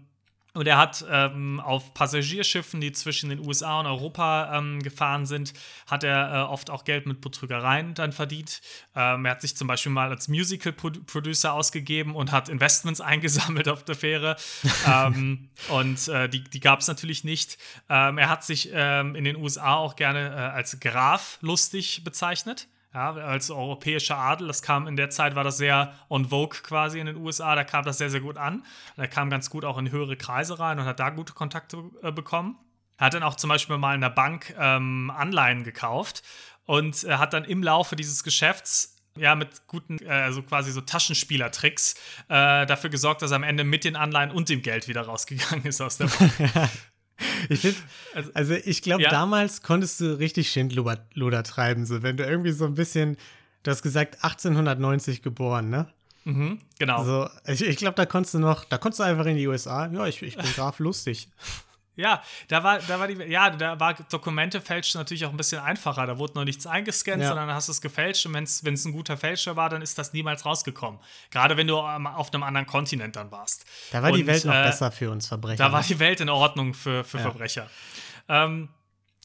[0.56, 5.52] und er hat ähm, auf Passagierschiffen, die zwischen den USA und Europa ähm, gefahren sind,
[5.86, 8.62] hat er äh, oft auch Geld mit Betrügereien dann verdient.
[8.94, 13.84] Ähm, er hat sich zum Beispiel mal als Musical-Producer ausgegeben und hat Investments eingesammelt auf
[13.84, 14.36] der Fähre.
[14.86, 17.58] Ähm, und äh, die, die gab es natürlich nicht.
[17.90, 22.66] Ähm, er hat sich ähm, in den USA auch gerne äh, als Graf lustig bezeichnet
[22.96, 24.46] ja, als europäischer Adel.
[24.48, 27.54] Das kam in der Zeit, war das sehr on vogue quasi in den USA.
[27.54, 28.64] Da kam das sehr, sehr gut an.
[28.96, 32.11] Er kam ganz gut auch in höhere Kreise rein und hat da gute Kontakte äh,
[32.11, 32.59] bekommen.
[32.96, 36.22] Er hat dann auch zum Beispiel mal in der Bank ähm, Anleihen gekauft
[36.64, 40.80] und er hat dann im Laufe dieses Geschäfts ja, mit guten, äh, also quasi so
[40.80, 41.94] Taschenspielertricks
[42.28, 45.64] äh, dafür gesorgt, dass er am Ende mit den Anleihen und dem Geld wieder rausgegangen
[45.66, 46.70] ist aus der Bank.
[47.48, 47.79] Ich finde,
[48.14, 49.11] also, also, ich glaube, ja.
[49.11, 53.16] damals konntest du richtig Schindluder treiben, so wenn du irgendwie so ein bisschen,
[53.62, 55.88] du hast gesagt 1890 geboren, ne?
[56.24, 56.98] Mhm, genau.
[56.98, 59.87] Also ich, ich glaube, da konntest du noch, da konntest du einfach in die USA,
[59.87, 61.29] ja, ich, ich bin Graf lustig.
[61.96, 65.61] Ja, da war, da war die, ja, da war Dokumente fälschen natürlich auch ein bisschen
[65.61, 66.06] einfacher.
[66.06, 67.28] Da wurde noch nichts eingescannt, ja.
[67.28, 70.44] sondern hast es gefälscht und wenn es ein guter Fälscher war, dann ist das niemals
[70.44, 71.00] rausgekommen.
[71.30, 73.64] Gerade wenn du auf einem anderen Kontinent dann warst.
[73.92, 75.64] Da war und, die Welt noch äh, besser für uns Verbrecher.
[75.64, 75.87] Da war ne?
[75.88, 77.22] die Welt in Ordnung für, für ja.
[77.22, 77.70] Verbrecher.
[78.28, 78.68] Ähm,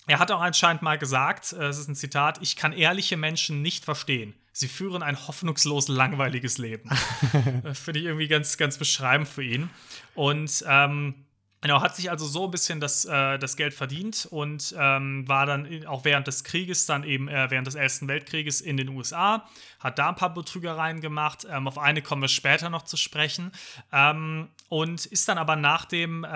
[0.08, 3.62] er hat auch anscheinend mal gesagt, äh, es ist ein Zitat, ich kann ehrliche Menschen
[3.62, 4.34] nicht verstehen.
[4.54, 6.90] Sie führen ein hoffnungslos langweiliges Leben.
[7.74, 9.70] Finde ich irgendwie ganz, ganz beschreibend für ihn.
[10.14, 11.26] Und ähm,
[11.62, 15.46] Genau, hat sich also so ein bisschen das, äh, das Geld verdient und ähm, war
[15.46, 19.48] dann auch während des Krieges, dann eben äh, während des Ersten Weltkrieges in den USA,
[19.80, 21.46] hat da ein paar Betrügereien gemacht.
[21.48, 23.52] Ähm, auf eine kommen wir später noch zu sprechen.
[23.92, 26.28] Ähm, und ist dann aber nach dem, äh,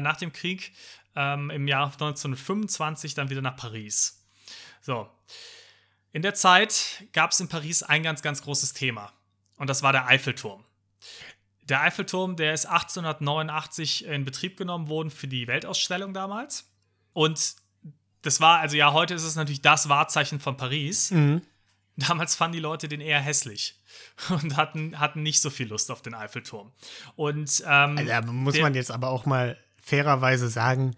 [0.00, 0.72] nach dem Krieg
[1.16, 4.24] ähm, im Jahr 1925 dann wieder nach Paris.
[4.80, 5.10] So.
[6.12, 9.12] In der Zeit gab es in Paris ein ganz, ganz großes Thema.
[9.56, 10.64] Und das war der Eiffelturm.
[11.68, 16.70] Der Eiffelturm, der ist 1889 in Betrieb genommen worden für die Weltausstellung damals.
[17.12, 17.56] Und
[18.22, 21.10] das war, also ja, heute ist es natürlich das Wahrzeichen von Paris.
[21.10, 21.42] Mhm.
[21.96, 23.80] Damals fanden die Leute den eher hässlich
[24.28, 26.72] und hatten, hatten nicht so viel Lust auf den Eiffelturm.
[27.16, 30.94] Und ähm, also, muss der, man jetzt aber auch mal fairerweise sagen,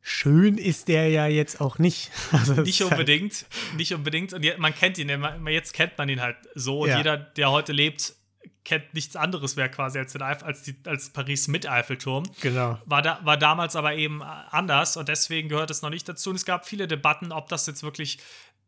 [0.00, 2.10] schön ist der ja jetzt auch nicht.
[2.32, 4.32] Also nicht unbedingt, halt nicht unbedingt.
[4.32, 5.08] Und man kennt ihn,
[5.48, 6.80] jetzt kennt man ihn halt so.
[6.80, 6.98] Und ja.
[6.98, 8.14] jeder, der heute lebt,
[8.64, 12.24] kennt nichts anderes mehr quasi als, den Eif als, die, als Paris mit Eiffelturm.
[12.40, 12.78] Genau.
[12.86, 16.30] War, da, war damals aber eben anders und deswegen gehört es noch nicht dazu.
[16.30, 18.18] Und es gab viele Debatten, ob das jetzt wirklich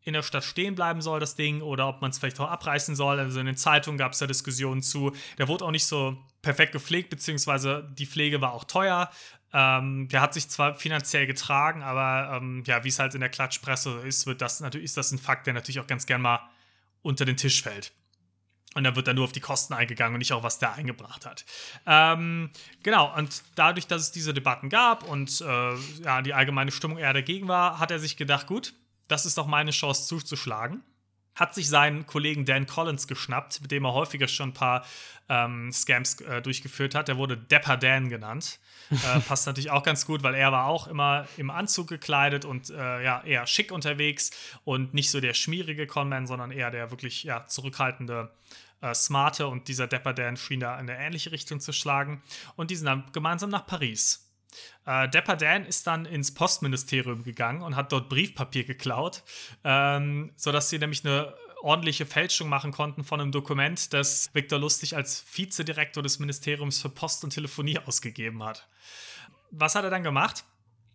[0.02, 2.94] in der Stadt stehen bleiben soll, das Ding, oder ob man es vielleicht auch abreißen
[2.94, 3.18] soll.
[3.18, 5.12] Also in den Zeitungen gab es da Diskussionen zu.
[5.38, 9.10] Der wurde auch nicht so perfekt gepflegt, beziehungsweise die Pflege war auch teuer.
[9.52, 13.30] Ähm, der hat sich zwar finanziell getragen, aber ähm, ja, wie es halt in der
[13.30, 16.40] Klatschpresse ist, wird das natürlich ist das ein Fakt, der natürlich auch ganz gern mal
[17.02, 17.92] unter den Tisch fällt.
[18.74, 21.26] Und dann wird dann nur auf die Kosten eingegangen und nicht auch, was der eingebracht
[21.26, 21.44] hat.
[21.86, 22.50] Ähm,
[22.82, 27.12] genau, und dadurch, dass es diese Debatten gab und äh, ja, die allgemeine Stimmung eher
[27.12, 28.74] dagegen war, hat er sich gedacht, gut,
[29.06, 30.82] das ist doch meine Chance zuzuschlagen.
[31.34, 34.84] Hat sich seinen Kollegen Dan Collins geschnappt, mit dem er häufiger schon ein paar
[35.28, 37.08] ähm, Scams äh, durchgeführt hat.
[37.08, 38.58] Der wurde Dapper Dan genannt.
[38.90, 42.70] Äh, passt natürlich auch ganz gut, weil er war auch immer im Anzug gekleidet und
[42.70, 44.30] äh, ja, eher schick unterwegs
[44.64, 48.30] und nicht so der schmierige Conman, sondern eher der wirklich ja, zurückhaltende
[48.80, 52.22] äh, smarte und dieser Dapper Dan schien da in eine ähnliche Richtung zu schlagen.
[52.56, 54.24] Und die sind dann gemeinsam nach Paris.
[54.86, 59.22] Äh, Dapper Dan ist dann ins Postministerium gegangen und hat dort Briefpapier geklaut,
[59.64, 64.94] ähm, sodass sie nämlich eine ordentliche Fälschung machen konnten von einem Dokument, das Viktor Lustig
[64.96, 68.68] als Vizedirektor des Ministeriums für Post und Telefonie ausgegeben hat.
[69.50, 70.44] Was hat er dann gemacht?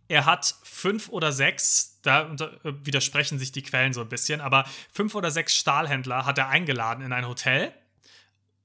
[0.08, 5.16] Er hat fünf oder sechs, da widersprechen sich die Quellen so ein bisschen, aber fünf
[5.16, 7.74] oder sechs Stahlhändler hat er eingeladen in ein Hotel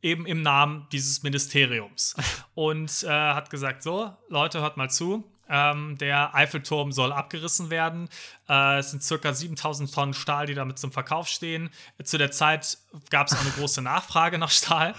[0.04, 2.14] eben im Namen dieses Ministeriums.
[2.54, 5.24] Und äh, hat gesagt: So, Leute, hört mal zu.
[5.48, 8.08] Ähm, der Eiffelturm soll abgerissen werden.
[8.48, 11.70] Äh, es sind circa 7000 Tonnen Stahl, die damit zum Verkauf stehen.
[12.02, 12.78] Zu der Zeit
[13.10, 14.94] gab es eine große Nachfrage nach Stahl.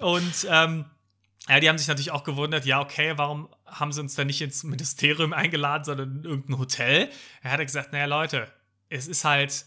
[0.00, 0.86] Und ähm,
[1.48, 4.40] ja, die haben sich natürlich auch gewundert, ja, okay, warum haben sie uns dann nicht
[4.40, 7.10] ins Ministerium eingeladen, sondern in irgendein Hotel?
[7.42, 8.50] Er hat gesagt, naja, Leute,
[8.88, 9.66] es ist halt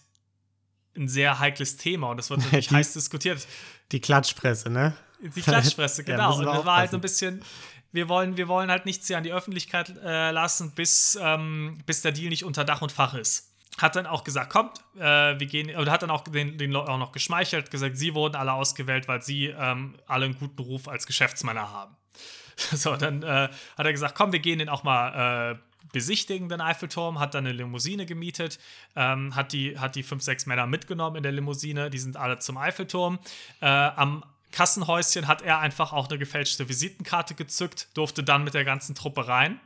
[0.96, 3.48] ein sehr heikles Thema und das wird natürlich heiß diskutiert.
[3.92, 4.96] Die Klatschpresse, ne?
[5.22, 6.32] Die Klatschpresse, genau.
[6.32, 7.44] ja, und das war halt so ein bisschen,
[7.92, 12.02] wir wollen, wir wollen halt nichts hier an die Öffentlichkeit äh, lassen, bis, ähm, bis
[12.02, 13.50] der Deal nicht unter Dach und Fach ist.
[13.78, 16.90] Hat dann auch gesagt, kommt, äh, wir gehen, oder hat dann auch den, den Leuten
[16.90, 20.88] auch noch geschmeichelt, gesagt, sie wurden alle ausgewählt, weil sie ähm, alle einen guten Ruf
[20.88, 21.96] als Geschäftsmänner haben.
[22.56, 26.62] so, dann äh, hat er gesagt, komm, wir gehen den auch mal äh, besichtigen, den
[26.62, 28.60] Eiffelturm, hat dann eine Limousine gemietet,
[28.96, 32.40] ähm, hat, die, hat die fünf, sechs Männer mitgenommen in der Limousine, die sind alle
[32.40, 33.20] zum Eiffelturm.
[33.62, 38.66] Äh, am Kassenhäuschen hat er einfach auch eine gefälschte Visitenkarte gezückt, durfte dann mit der
[38.66, 39.60] ganzen Truppe rein.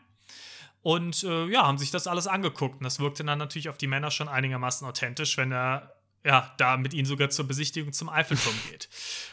[0.83, 2.77] Und äh, ja, haben sich das alles angeguckt.
[2.77, 6.77] Und das wirkte dann natürlich auf die Männer schon einigermaßen authentisch, wenn er ja da
[6.77, 8.89] mit ihnen sogar zur Besichtigung zum Eiffelturm geht.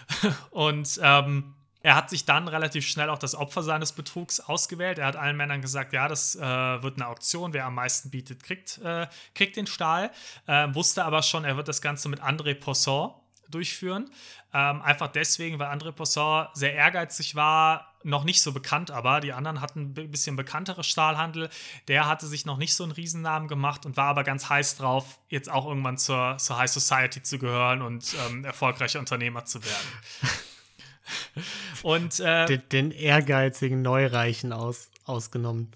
[0.51, 4.99] und ähm, er hat sich dann relativ schnell auch das Opfer seines Betrugs ausgewählt.
[4.99, 8.43] Er hat allen Männern gesagt, ja, das äh, wird eine Auktion, wer am meisten bietet,
[8.43, 10.11] kriegt, äh, kriegt den Stahl.
[10.47, 13.13] Äh, wusste aber schon, er wird das Ganze mit André Poisson
[13.49, 14.11] durchführen.
[14.55, 19.33] Ähm, einfach deswegen, weil André Poisson sehr ehrgeizig war, noch nicht so bekannt, aber die
[19.33, 21.49] anderen hatten ein bisschen bekanntere Stahlhandel.
[21.89, 25.21] Der hatte sich noch nicht so einen Riesennamen gemacht und war aber ganz heiß drauf,
[25.29, 29.89] jetzt auch irgendwann zur, zur High Society zu gehören und ähm, erfolgreicher Unternehmer zu werden.
[31.83, 35.73] Und, äh, den, den, ehrgeizigen Neureichen aus, ausgenommen.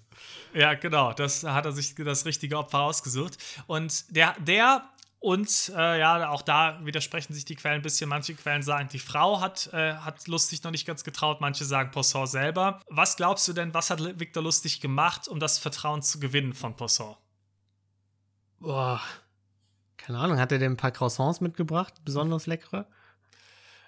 [0.53, 1.13] Ja, genau.
[1.13, 3.37] Das hat er sich das richtige Opfer ausgesucht.
[3.67, 8.07] Und der, der und äh, ja, auch da widersprechen sich die Quellen ein bisschen.
[8.07, 11.91] Manche Quellen sagen, die Frau hat, äh, hat Lustig noch nicht ganz getraut, manche sagen
[11.91, 12.81] Poisson selber.
[12.87, 16.75] Was glaubst du denn, was hat Victor Lustig gemacht, um das Vertrauen zu gewinnen von
[16.75, 17.15] Poisson?
[18.59, 19.01] Boah,
[19.97, 22.87] keine Ahnung, hat er denn ein paar Croissants mitgebracht, besonders leckere?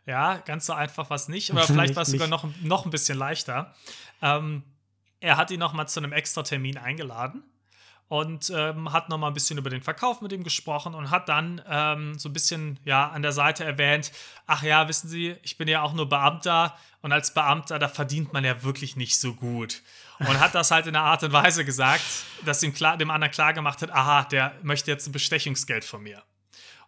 [0.09, 2.89] Ja, ganz so einfach war es nicht, aber vielleicht war es sogar noch, noch ein
[2.89, 3.75] bisschen leichter.
[4.23, 4.63] Ähm,
[5.19, 7.43] er hat ihn noch mal zu einem extra Termin eingeladen
[8.07, 11.29] und ähm, hat noch mal ein bisschen über den Verkauf mit ihm gesprochen und hat
[11.29, 14.11] dann ähm, so ein bisschen ja an der Seite erwähnt,
[14.47, 18.33] ach ja, wissen Sie, ich bin ja auch nur Beamter und als Beamter, da verdient
[18.33, 19.83] man ja wirklich nicht so gut.
[20.17, 22.03] Und hat das halt in einer Art und Weise gesagt,
[22.43, 26.01] dass ihm klar, dem anderen klar gemacht hat, aha, der möchte jetzt ein Bestechungsgeld von
[26.01, 26.23] mir.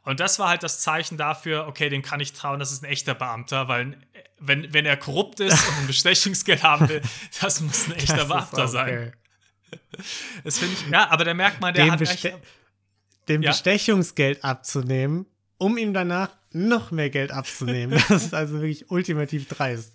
[0.04, 2.90] Und das war halt das Zeichen dafür, okay, dem kann ich trauen, das ist ein
[2.90, 3.98] echter Beamter, weil
[4.40, 7.02] wenn, wenn er korrupt ist und ein Bestechungsgeld haben will,
[7.40, 9.14] das muss ein echter Beamter sein.
[10.44, 12.40] Das finde ich, ja, aber da merkt man, der dem hat Beste echt,
[13.30, 13.52] Dem ja?
[13.52, 15.26] Bestechungsgeld abzunehmen,
[15.58, 18.04] um ihm danach noch mehr Geld abzunehmen.
[18.10, 19.94] Das ist also wirklich ultimativ dreist.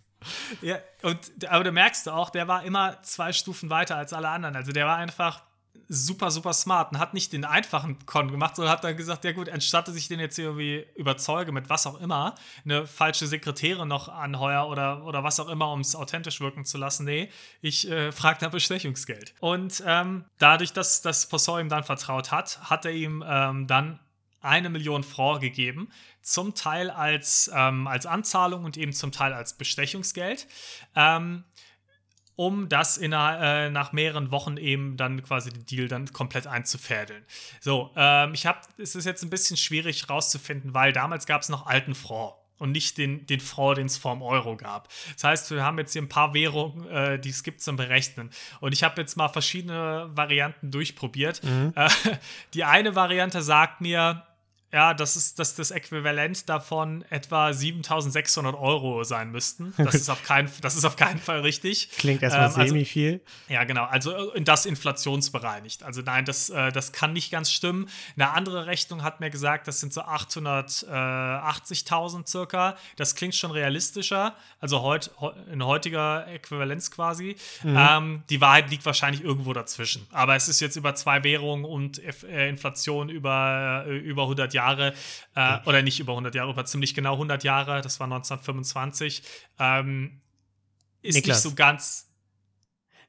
[0.62, 4.28] Ja, und, aber da merkst du auch, der war immer zwei Stufen weiter als alle
[4.28, 4.57] anderen.
[4.57, 5.42] Also der war einfach
[5.89, 9.32] super, super smart und hat nicht den einfachen Con gemacht, sondern hat dann gesagt, ja
[9.32, 12.34] gut, anstatt dass ich den jetzt irgendwie überzeuge mit was auch immer,
[12.64, 16.78] eine falsche Sekretärin noch anheuer oder, oder was auch immer, um es authentisch wirken zu
[16.78, 17.30] lassen, nee,
[17.61, 19.34] ich äh, frage nach Bestechungsgeld.
[19.41, 24.01] Und ähm, dadurch, dass das Poisson ihm dann vertraut hat, hat er ihm ähm, dann
[24.41, 25.89] eine Million Franc gegeben,
[26.22, 30.47] zum Teil als, ähm, als Anzahlung und eben zum Teil als Bestechungsgeld.
[30.95, 31.45] Ähm,
[32.37, 37.24] um das in, äh, nach mehreren Wochen eben dann quasi den Deal dann komplett einzufädeln.
[37.61, 41.49] So, ähm, ich habe, es ist jetzt ein bisschen schwierig rauszufinden, weil damals gab es
[41.49, 44.89] noch alten Franc und nicht den, den Franc, den es vor dem Euro gab.
[45.14, 48.30] Das heißt, wir haben jetzt hier ein paar Währungen, äh, die es gibt zum Berechnen.
[48.61, 51.43] Und ich habe jetzt mal verschiedene Varianten durchprobiert.
[51.43, 51.72] Mhm.
[51.74, 51.89] Äh,
[52.55, 54.26] die eine Variante sagt mir,
[54.77, 59.72] ja, das ist dass das Äquivalent davon etwa 7600 Euro sein müssten.
[59.79, 61.89] Das ist auf keinen, das ist auf keinen Fall richtig.
[61.97, 63.22] Klingt erstmal ähm, also, semi viel.
[63.49, 63.85] Ja, genau.
[63.85, 65.83] Also in das inflationsbereinigt.
[65.83, 67.89] Also nein, das, äh, das kann nicht ganz stimmen.
[68.16, 72.77] Eine andere Rechnung hat mir gesagt, das sind so 880.000 circa.
[72.97, 74.37] Das klingt schon realistischer.
[74.61, 75.11] Also heut,
[75.51, 77.37] in heutiger Äquivalenz quasi.
[77.62, 77.77] Mhm.
[77.79, 80.07] Ähm, die Wahrheit liegt wahrscheinlich irgendwo dazwischen.
[80.12, 84.66] Aber es ist jetzt über zwei Währungen und äh, Inflation über, äh, über 100 Jahre,
[84.75, 89.23] äh, oder nicht über 100 Jahre, über ziemlich genau 100 Jahre, das war 1925,
[89.59, 90.21] ähm,
[91.03, 91.37] ist Niklas.
[91.37, 92.09] nicht so ganz.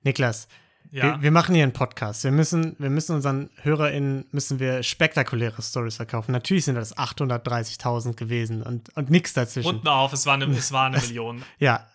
[0.04, 0.48] Niklas,
[0.92, 1.04] ja.
[1.04, 2.24] wir, wir, machen hier einen Podcast.
[2.24, 6.32] Wir müssen, wir müssen unseren HörerInnen müssen wir spektakuläre Stories verkaufen.
[6.32, 9.68] Natürlich sind das 830.000 gewesen und, und nichts dazwischen.
[9.68, 11.44] Und auf, es war eine, es war eine Million.
[11.60, 11.88] Ja,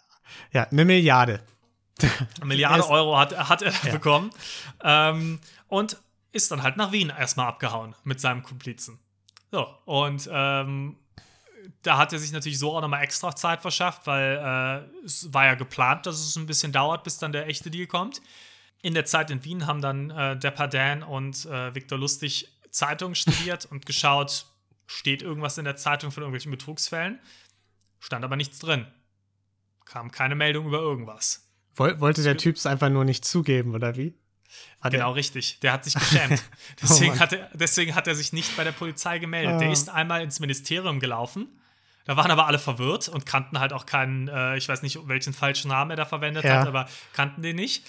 [0.53, 1.41] ja, eine Milliarde.
[2.01, 3.93] Eine Milliarde Euro hat, hat er ja.
[3.93, 4.31] bekommen.
[4.83, 5.97] Ähm, und
[6.33, 8.99] ist dann halt nach Wien erstmal abgehauen mit seinem Komplizen.
[9.53, 10.96] So, und ähm,
[11.82, 15.44] da hat er sich natürlich so auch nochmal extra Zeit verschafft, weil äh, es war
[15.44, 18.22] ja geplant, dass es ein bisschen dauert, bis dann der echte Deal kommt.
[18.80, 23.66] In der Zeit in Wien haben dann äh, Depardin und äh, Viktor Lustig Zeitungen studiert
[23.66, 24.46] und geschaut,
[24.86, 27.20] steht irgendwas in der Zeitung von irgendwelchen Betrugsfällen.
[28.00, 28.86] Stand aber nichts drin.
[29.84, 31.46] Kam keine Meldung über irgendwas.
[31.76, 34.14] Wollte der Typ es einfach nur nicht zugeben, oder wie?
[34.80, 35.16] Hat genau, er?
[35.16, 35.61] richtig.
[35.61, 36.42] Der hat sich geschämt.
[36.82, 39.55] Deswegen, oh hat er, deswegen hat er sich nicht bei der Polizei gemeldet.
[39.55, 39.59] Ah.
[39.59, 41.48] Der ist einmal ins Ministerium gelaufen.
[42.05, 45.32] Da waren aber alle verwirrt und kannten halt auch keinen, äh, ich weiß nicht, welchen
[45.32, 46.61] falschen Namen er da verwendet ja.
[46.61, 47.84] hat, aber kannten den nicht.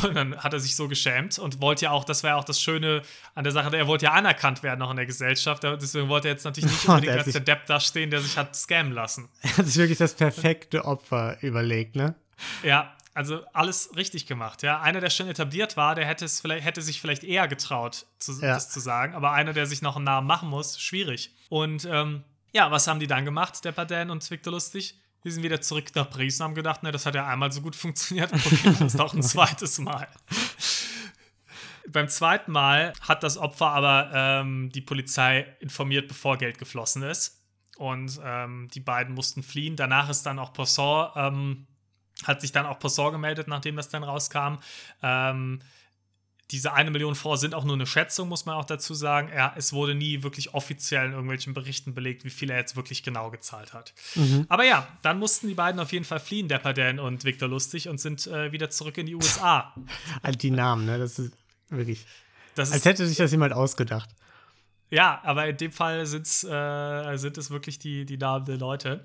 [0.00, 2.58] Und dann hat er sich so geschämt und wollte ja auch, das wäre auch das
[2.58, 3.02] Schöne
[3.34, 5.62] an der Sache, er wollte ja anerkannt werden noch in der Gesellschaft.
[5.62, 8.92] Deswegen wollte er jetzt natürlich nicht unbedingt als der Depp dastehen, der sich hat scammen
[8.92, 9.28] lassen.
[9.42, 12.14] Er hat sich wirklich das perfekte Opfer überlegt, ne?
[12.62, 14.62] Ja, also alles richtig gemacht.
[14.62, 18.06] Ja, einer, der schon etabliert war, der hätte es vielleicht, hätte sich vielleicht eher getraut,
[18.18, 18.54] zu, ja.
[18.54, 19.14] das zu sagen.
[19.14, 21.34] Aber einer, der sich noch einen Namen machen muss, schwierig.
[21.48, 24.98] Und ähm, ja, was haben die dann gemacht, der Padan und Victor Lustig?
[25.24, 27.60] Die sind wieder zurück nach Paris und haben gedacht, ne, das hat ja einmal so
[27.60, 30.08] gut funktioniert, probieren wir es doch ein zweites Mal.
[31.88, 37.40] Beim zweiten Mal hat das Opfer aber ähm, die Polizei informiert, bevor Geld geflossen ist.
[37.76, 39.76] Und ähm, die beiden mussten fliehen.
[39.76, 41.66] Danach ist dann auch Poisson ähm,
[42.24, 44.58] hat sich dann auch Poisson gemeldet, nachdem das dann rauskam.
[45.02, 45.60] Ähm,
[46.52, 49.28] diese eine Million Francs sind auch nur eine Schätzung, muss man auch dazu sagen.
[49.28, 53.02] Er, es wurde nie wirklich offiziell in irgendwelchen Berichten belegt, wie viel er jetzt wirklich
[53.02, 53.94] genau gezahlt hat.
[54.14, 54.44] Mhm.
[54.50, 57.98] Aber ja, dann mussten die beiden auf jeden Fall fliehen, Depardin und Victor Lustig, und
[57.98, 59.74] sind äh, wieder zurück in die USA.
[60.22, 60.98] halt die Namen, ne?
[60.98, 61.32] Das ist
[61.70, 62.06] wirklich.
[62.54, 64.10] Das als hätte sich das jemand ausgedacht.
[64.90, 69.02] Ja, aber in dem Fall äh, sind es wirklich die, die Namen der Leute.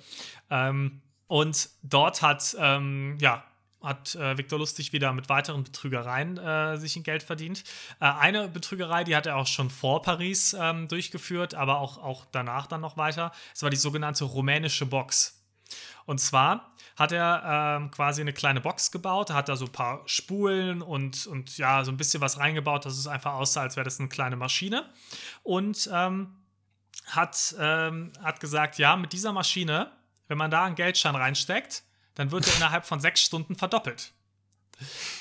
[0.49, 3.43] Ähm, und dort hat, ähm, ja,
[3.81, 7.63] hat äh, Viktor Lustig wieder mit weiteren Betrügereien äh, sich ein Geld verdient.
[7.99, 12.25] Äh, eine Betrügerei, die hat er auch schon vor Paris ähm, durchgeführt, aber auch, auch
[12.31, 13.31] danach dann noch weiter.
[13.53, 15.43] Es war die sogenannte rumänische Box.
[16.05, 20.01] Und zwar hat er ähm, quasi eine kleine Box gebaut, hat da so ein paar
[20.05, 23.83] Spulen und, und ja, so ein bisschen was reingebaut, dass es einfach aussah, als wäre
[23.83, 24.89] das eine kleine Maschine.
[25.43, 26.35] Und ähm,
[27.05, 29.91] hat, ähm, hat gesagt, ja, mit dieser Maschine
[30.27, 31.83] wenn man da einen Geldschein reinsteckt,
[32.15, 34.11] dann wird er innerhalb von sechs Stunden verdoppelt.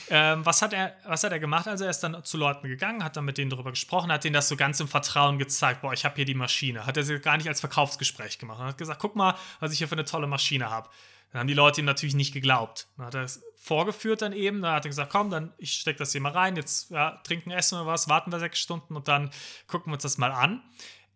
[0.08, 1.66] Ähm, was, hat er, was hat er gemacht?
[1.66, 4.34] Also er ist dann zu Leuten gegangen, hat dann mit denen darüber gesprochen, hat denen
[4.34, 6.86] das so ganz im Vertrauen gezeigt, boah, ich habe hier die Maschine.
[6.86, 8.60] Hat er sie gar nicht als Verkaufsgespräch gemacht.
[8.60, 10.88] Er hat gesagt, guck mal, was ich hier für eine tolle Maschine habe.
[11.32, 12.86] Dann haben die Leute ihm natürlich nicht geglaubt.
[12.96, 15.98] Dann hat er es vorgeführt dann eben, dann hat er gesagt, komm, dann ich stecke
[15.98, 19.08] das hier mal rein, jetzt ja, trinken, essen oder was, warten wir sechs Stunden und
[19.08, 19.30] dann
[19.66, 20.62] gucken wir uns das mal an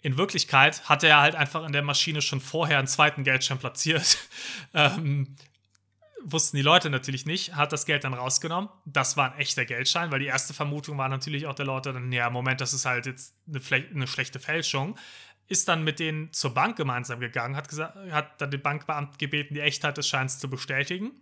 [0.02, 4.18] in Wirklichkeit hatte er halt einfach in der Maschine schon vorher einen zweiten Geldschein platziert.
[4.74, 5.36] ähm,
[6.22, 8.70] wussten die Leute natürlich nicht, hat das Geld dann rausgenommen.
[8.84, 12.12] Das war ein echter Geldschein, weil die erste Vermutung war natürlich auch der Leute dann,
[12.12, 13.60] ja, Moment, das ist halt jetzt eine,
[13.94, 14.98] eine schlechte Fälschung.
[15.48, 19.54] Ist dann mit denen zur Bank gemeinsam gegangen, hat, gesagt, hat dann den Bankbeamten gebeten,
[19.54, 21.12] die Echtheit des Scheins zu bestätigen.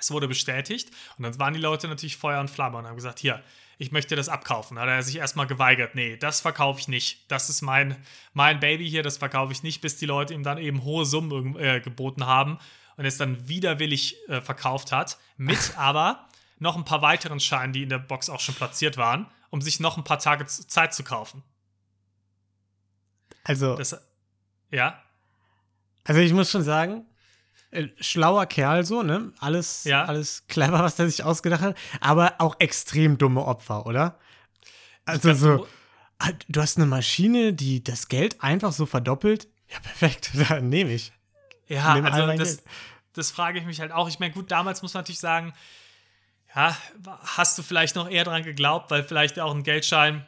[0.00, 3.18] Es wurde bestätigt und dann waren die Leute natürlich Feuer und Flamme und haben gesagt,
[3.18, 3.42] hier,
[3.78, 4.78] ich möchte das abkaufen.
[4.78, 5.94] Hat er sich erstmal geweigert.
[5.94, 7.30] Nee, das verkaufe ich nicht.
[7.30, 7.96] Das ist mein,
[8.32, 11.56] mein Baby hier, das verkaufe ich nicht, bis die Leute ihm dann eben hohe Summen
[11.56, 12.58] äh, geboten haben
[12.96, 15.18] und es dann widerwillig äh, verkauft hat.
[15.36, 16.26] Mit aber
[16.58, 19.78] noch ein paar weiteren Scheinen, die in der Box auch schon platziert waren, um sich
[19.78, 21.44] noch ein paar Tage Zeit zu kaufen.
[23.44, 23.76] Also.
[23.76, 23.96] Das,
[24.72, 25.00] ja.
[26.02, 27.06] Also ich muss schon sagen,
[28.00, 29.32] schlauer Kerl so, ne?
[29.40, 30.04] Alles, ja.
[30.04, 34.18] alles clever, was der sich ausgedacht hat, aber auch extrem dumme Opfer, oder?
[35.04, 35.66] Also so,
[36.18, 39.48] ah, du hast eine Maschine, die das Geld einfach so verdoppelt.
[39.68, 41.12] Ja, perfekt, da nehme ich.
[41.66, 42.62] Ja, nehm also das,
[43.12, 44.08] das frage ich mich halt auch.
[44.08, 45.52] Ich meine, gut, damals muss man natürlich sagen,
[46.54, 46.74] ja,
[47.36, 50.26] hast du vielleicht noch eher dran geglaubt, weil vielleicht auch ein Geldschein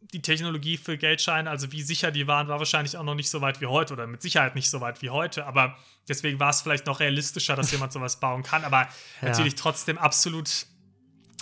[0.00, 3.40] die Technologie für Geldscheine, also wie sicher die waren, war wahrscheinlich auch noch nicht so
[3.40, 5.46] weit wie heute oder mit Sicherheit nicht so weit wie heute.
[5.46, 5.76] Aber
[6.08, 8.64] deswegen war es vielleicht noch realistischer, dass jemand sowas bauen kann.
[8.64, 8.88] Aber
[9.20, 9.28] ja.
[9.28, 10.66] natürlich trotzdem absolut,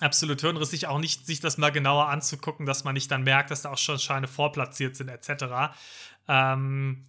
[0.01, 3.63] absolut hirnrissig, auch nicht sich das mal genauer anzugucken, dass man nicht dann merkt, dass
[3.63, 5.77] da auch schon Scheine vorplatziert sind, etc.
[6.27, 7.05] Ähm,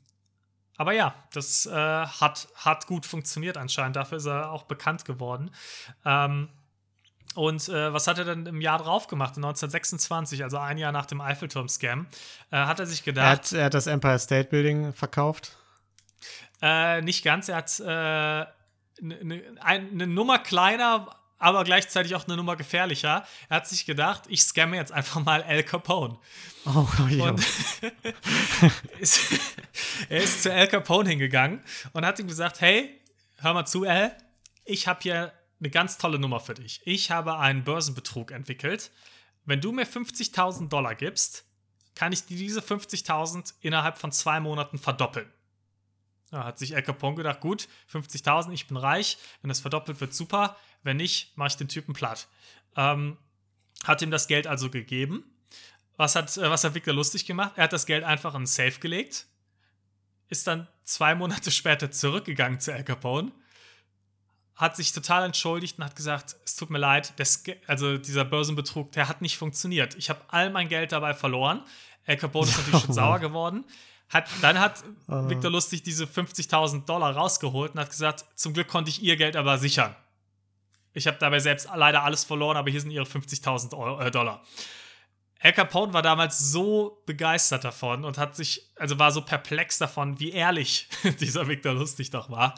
[0.77, 3.97] aber ja, das äh, hat, hat gut funktioniert anscheinend.
[3.97, 5.51] Dafür ist er auch bekannt geworden.
[6.05, 6.47] Ähm,
[7.39, 9.37] und äh, was hat er dann im Jahr drauf gemacht?
[9.37, 12.07] 1926, also ein Jahr nach dem Eiffelturm-Scam,
[12.51, 13.25] äh, hat er sich gedacht.
[13.25, 15.55] Er hat, er hat, das Empire State Building verkauft?
[16.61, 17.47] Äh, nicht ganz.
[17.47, 18.51] Er hat eine
[19.01, 19.41] äh, ne,
[19.89, 23.25] ne Nummer kleiner, aber gleichzeitig auch eine Nummer gefährlicher.
[23.47, 26.17] Er hat sich gedacht, ich scamme jetzt einfach mal Al Capone.
[26.65, 27.29] Oh, ja.
[27.29, 27.39] Und
[28.99, 29.39] ist,
[30.09, 31.63] er ist zu Al Capone hingegangen
[31.93, 32.99] und hat ihm gesagt: Hey,
[33.37, 34.13] hör mal zu, Al,
[34.65, 36.81] ich habe hier eine ganz tolle Nummer für dich.
[36.85, 38.91] Ich habe einen Börsenbetrug entwickelt.
[39.45, 41.45] Wenn du mir 50.000 Dollar gibst,
[41.95, 45.31] kann ich dir diese 50.000 innerhalb von zwei Monaten verdoppeln.
[46.31, 50.13] Da hat sich El Capone gedacht, gut, 50.000, ich bin reich, wenn das verdoppelt wird,
[50.13, 52.27] super, wenn nicht, mache ich den Typen platt.
[52.75, 53.17] Ähm,
[53.83, 55.23] hat ihm das Geld also gegeben.
[55.97, 57.53] Was hat, äh, was hat Victor lustig gemacht?
[57.55, 59.27] Er hat das Geld einfach in einen Safe gelegt,
[60.27, 63.31] ist dann zwei Monate später zurückgegangen zu El Capone
[64.59, 68.91] hat sich total entschuldigt und hat gesagt, es tut mir leid, das, also dieser Börsenbetrug,
[68.91, 69.95] der hat nicht funktioniert.
[69.95, 71.63] Ich habe all mein Geld dabei verloren.
[72.03, 73.63] El Capone ist natürlich schon sauer geworden.
[74.09, 75.29] Hat, dann hat uh.
[75.29, 79.37] Victor Lustig diese 50.000 Dollar rausgeholt und hat gesagt, zum Glück konnte ich ihr Geld
[79.37, 79.95] aber sichern.
[80.91, 84.43] Ich habe dabei selbst leider alles verloren, aber hier sind ihre 50.000 äh, Dollar.
[85.39, 90.19] El Capone war damals so begeistert davon und hat sich, also war so perplex davon,
[90.19, 90.89] wie ehrlich
[91.21, 92.55] dieser Victor Lustig doch war,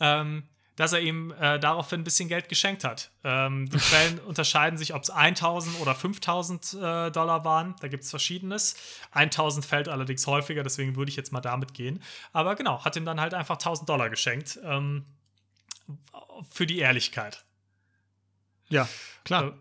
[0.00, 3.10] ähm, dass er ihm äh, daraufhin ein bisschen Geld geschenkt hat.
[3.22, 7.76] Ähm, die Quellen unterscheiden sich, ob es 1000 oder 5000 äh, Dollar waren.
[7.80, 8.76] Da gibt es verschiedenes.
[9.12, 12.02] 1000 fällt allerdings häufiger, deswegen würde ich jetzt mal damit gehen.
[12.32, 14.58] Aber genau, hat ihm dann halt einfach 1000 Dollar geschenkt.
[14.64, 15.06] Ähm,
[16.50, 17.44] für die Ehrlichkeit.
[18.68, 18.88] Ja,
[19.24, 19.44] klar.
[19.44, 19.52] Äh,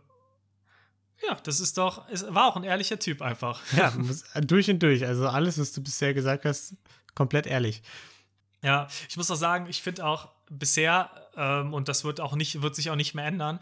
[1.27, 3.61] ja, das ist doch, es war auch ein ehrlicher Typ einfach.
[3.77, 3.93] Ja,
[4.41, 5.05] durch und durch.
[5.05, 6.75] Also alles, was du bisher gesagt hast,
[7.15, 7.81] komplett ehrlich.
[8.63, 12.61] Ja, ich muss auch sagen, ich finde auch bisher, ähm, und das wird auch nicht,
[12.61, 13.59] wird sich auch nicht mehr ändern,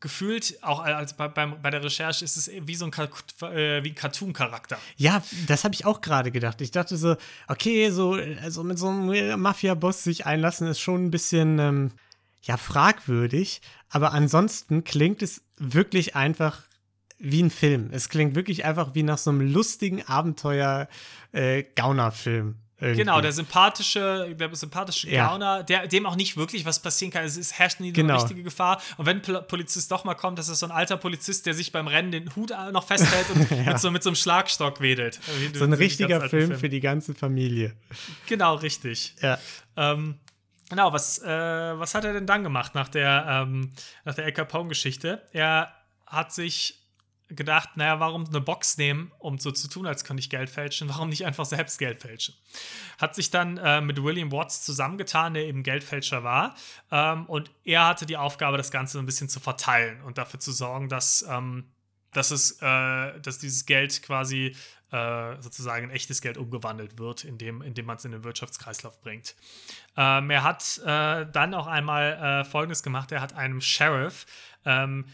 [0.00, 2.92] gefühlt, auch als bei, beim, bei der Recherche, ist es wie so ein,
[3.40, 4.76] äh, ein Cartoon-Charakter.
[4.96, 6.60] Ja, das habe ich auch gerade gedacht.
[6.60, 7.16] Ich dachte so,
[7.48, 11.92] okay, so also mit so einem Mafia-Boss sich einlassen, ist schon ein bisschen ähm,
[12.42, 13.62] ja, fragwürdig.
[13.88, 16.64] Aber ansonsten klingt es wirklich einfach
[17.16, 17.88] wie ein Film.
[17.90, 22.58] Es klingt wirklich einfach wie nach so einem lustigen Abenteuer-Gauner-Film.
[22.80, 23.02] Äh, irgendwie.
[23.02, 25.28] Genau, der sympathische, der sympathische ja.
[25.28, 27.24] Gauner, der, dem auch nicht wirklich was passieren kann.
[27.24, 28.14] Es ist, herrscht nie genau.
[28.14, 28.80] eine richtige Gefahr.
[28.96, 31.70] Und wenn ein Polizist doch mal kommt, das ist so ein alter Polizist, der sich
[31.70, 33.72] beim Rennen den Hut noch festhält und ja.
[33.72, 35.20] mit, so, mit so einem Schlagstock wedelt.
[35.54, 37.74] So ein richtiger Film, Film, für die ganze Familie.
[38.26, 39.14] Genau, richtig.
[39.20, 39.38] Ja.
[39.76, 40.18] Ähm,
[40.68, 43.72] genau, was, äh, was hat er denn dann gemacht nach der, ähm,
[44.04, 45.22] nach der El Capone-Geschichte?
[45.32, 45.72] Er
[46.06, 46.83] hat sich
[47.28, 50.88] gedacht, naja, warum eine Box nehmen, um so zu tun, als könnte ich Geld fälschen?
[50.88, 52.34] Warum nicht einfach selbst Geld fälschen?
[52.98, 56.54] Hat sich dann äh, mit William Watts zusammengetan, der eben Geldfälscher war.
[56.90, 60.52] Ähm, und er hatte die Aufgabe, das Ganze ein bisschen zu verteilen und dafür zu
[60.52, 61.70] sorgen, dass, ähm,
[62.12, 64.54] dass, es, äh, dass dieses Geld quasi
[64.94, 69.34] äh, sozusagen in echtes Geld umgewandelt wird, indem, indem man es in den Wirtschaftskreislauf bringt.
[69.96, 73.10] Ähm, er hat äh, dann auch einmal äh, Folgendes gemacht.
[73.10, 74.26] Er hat einem Sheriff
[74.64, 75.06] ähm,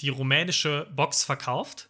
[0.00, 1.88] die rumänische Box verkauft,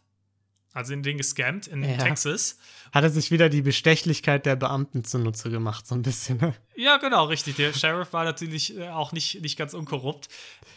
[0.72, 1.96] also in den gescammt in ja.
[1.96, 2.58] Texas.
[2.92, 6.38] Hat er sich wieder die Bestechlichkeit der Beamten zunutze gemacht, so ein bisschen.
[6.38, 6.54] Ne?
[6.76, 7.56] Ja, genau, richtig.
[7.56, 10.28] Der Sheriff war natürlich äh, auch nicht, nicht ganz unkorrupt.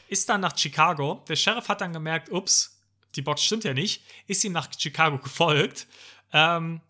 [0.07, 1.23] Ist dann nach Chicago.
[1.29, 2.81] Der Sheriff hat dann gemerkt, ups,
[3.15, 4.03] die Box stimmt ja nicht.
[4.27, 5.87] Ist ihm nach Chicago gefolgt,
[6.33, 6.81] ähm,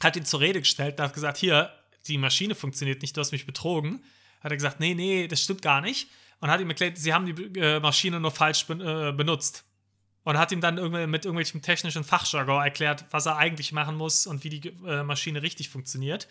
[0.00, 1.70] hat ihn zur Rede gestellt und hat gesagt, hier,
[2.06, 4.04] die Maschine funktioniert nicht, du hast mich betrogen.
[4.40, 6.10] Hat er gesagt, nee, nee, das stimmt gar nicht.
[6.40, 9.64] Und hat ihm erklärt, sie haben die äh, Maschine nur falsch ben, äh, benutzt.
[10.24, 14.26] Und hat ihm dann irgendwie mit irgendwelchem technischen Fachjargon erklärt, was er eigentlich machen muss
[14.26, 16.26] und wie die äh, Maschine richtig funktioniert.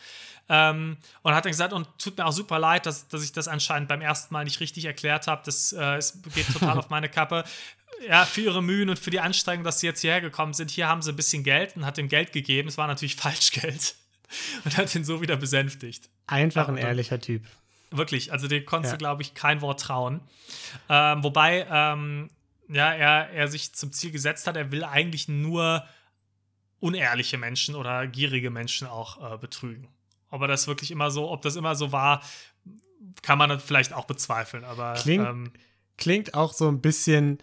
[0.50, 3.48] Ähm, und hat dann gesagt, und tut mir auch super leid, dass, dass ich das
[3.48, 5.44] anscheinend beim ersten Mal nicht richtig erklärt habe.
[5.46, 7.44] Das äh, es geht total auf meine Kappe.
[8.08, 10.72] Ja, für ihre Mühen und für die Anstrengung, dass sie jetzt hierher gekommen sind.
[10.72, 12.68] Hier haben sie ein bisschen Geld und hat ihm Geld gegeben.
[12.68, 13.96] Es war natürlich Falschgeld.
[14.66, 16.10] Und hat ihn so wieder besänftigt.
[16.26, 17.44] Einfach ein ehrlicher Typ.
[17.92, 18.98] Wirklich, also dem konntest ja.
[18.98, 20.22] du, glaube ich, kein Wort trauen.
[20.90, 22.32] Ähm, wobei, ähm,
[22.70, 25.84] ja, er, er sich zum Ziel gesetzt hat, er will eigentlich nur
[26.80, 29.88] unehrliche Menschen oder gierige Menschen auch äh, betrügen.
[30.30, 32.22] Ob er das wirklich immer so, ob das immer so war,
[33.22, 34.64] kann man vielleicht auch bezweifeln.
[34.64, 35.52] Aber klingt, ähm,
[35.98, 37.38] klingt auch so ein bisschen,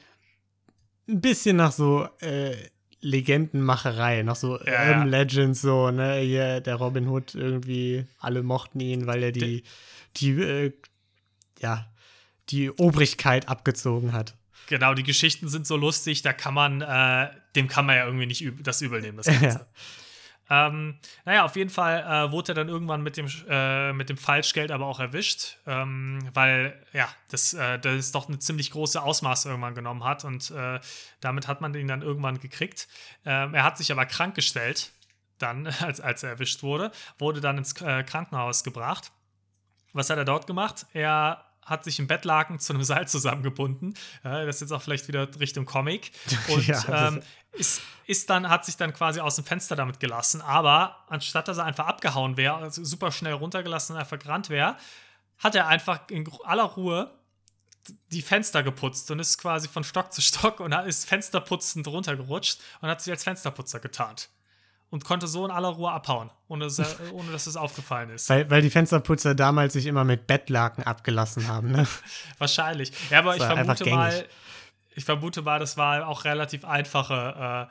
[1.08, 2.56] ein bisschen nach so äh,
[3.00, 8.80] Legendenmacherei, noch so ja, Urban Legends, so, ne, hier der Robin Hood irgendwie, alle mochten
[8.80, 9.62] ihn, weil er die,
[10.16, 10.72] die, äh,
[11.60, 11.86] ja,
[12.50, 14.36] die Obrigkeit abgezogen hat.
[14.70, 18.26] Genau, die Geschichten sind so lustig, da kann man, äh, dem kann man ja irgendwie
[18.26, 19.66] nicht üb das übel nehmen, das Ganze.
[20.48, 20.68] Ja.
[20.68, 24.16] Ähm, naja, auf jeden Fall äh, wurde er dann irgendwann mit dem, äh, mit dem
[24.16, 29.46] Falschgeld aber auch erwischt, ähm, weil ja, das, äh, das doch eine ziemlich große Ausmaß
[29.46, 30.78] irgendwann genommen hat und äh,
[31.20, 32.86] damit hat man ihn dann irgendwann gekriegt.
[33.24, 34.92] Ähm, er hat sich aber krank gestellt,
[35.38, 39.10] dann, als, als er erwischt wurde, wurde dann ins äh, Krankenhaus gebracht.
[39.92, 40.86] Was hat er dort gemacht?
[40.92, 43.94] Er hat sich im Bettlaken zu einem Seil zusammengebunden.
[44.22, 46.12] Ja, das ist jetzt auch vielleicht wieder Richtung Comic.
[46.48, 50.42] Und ja, ähm, ist, ist dann, hat sich dann quasi aus dem Fenster damit gelassen.
[50.42, 54.76] Aber anstatt dass er einfach abgehauen wäre, also super schnell runtergelassen und einfach gerannt wäre,
[55.38, 57.10] hat er einfach in aller Ruhe
[58.12, 62.90] die Fenster geputzt und ist quasi von Stock zu Stock und ist fensterputzend runtergerutscht und
[62.90, 64.28] hat sich als Fensterputzer getarnt
[64.90, 68.28] und konnte so in aller Ruhe abhauen, ohne dass, er, ohne dass es aufgefallen ist.
[68.28, 71.86] Weil, weil die Fensterputzer damals sich immer mit Bettlaken abgelassen haben, ne?
[72.38, 72.92] Wahrscheinlich.
[73.10, 74.26] Ja, aber ich vermute mal,
[74.94, 77.68] ich vermute mal, das war auch relativ einfache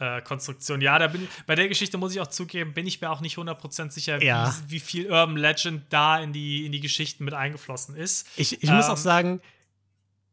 [0.00, 0.80] äh, äh, Konstruktion.
[0.80, 3.20] Ja, da bin ich, bei der Geschichte muss ich auch zugeben, bin ich mir auch
[3.20, 4.54] nicht 100% sicher, ja.
[4.66, 8.26] wie, wie, viel Urban Legend da in die, in die Geschichten mit eingeflossen ist.
[8.36, 9.40] Ich, ich ähm, muss auch sagen,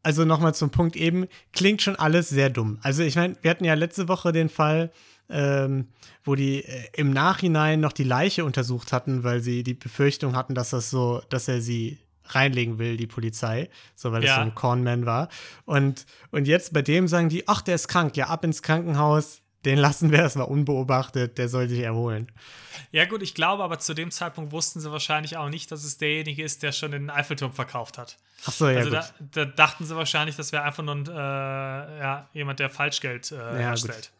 [0.03, 2.79] also nochmal zum Punkt eben, klingt schon alles sehr dumm.
[2.81, 4.91] Also ich meine, wir hatten ja letzte Woche den Fall,
[5.29, 5.87] ähm,
[6.23, 10.55] wo die äh, im Nachhinein noch die Leiche untersucht hatten, weil sie die Befürchtung hatten,
[10.55, 14.31] dass das so, dass er sie reinlegen will, die Polizei, so weil ja.
[14.31, 15.29] es so ein Cornman war.
[15.65, 19.41] Und, und jetzt bei dem sagen die, ach, der ist krank, ja, ab ins Krankenhaus,
[19.65, 22.31] den lassen wir erstmal unbeobachtet, der soll sich erholen.
[22.91, 25.97] Ja, gut, ich glaube, aber zu dem Zeitpunkt wussten sie wahrscheinlich auch nicht, dass es
[25.97, 28.17] derjenige ist, der schon den Eiffelturm verkauft hat.
[28.45, 28.77] Ach so, ja.
[28.77, 32.69] Also da, da, dachten sie wahrscheinlich, das wäre einfach nur ein, äh, ja, jemand, der
[32.69, 34.11] Falschgeld äh, ja, herstellt.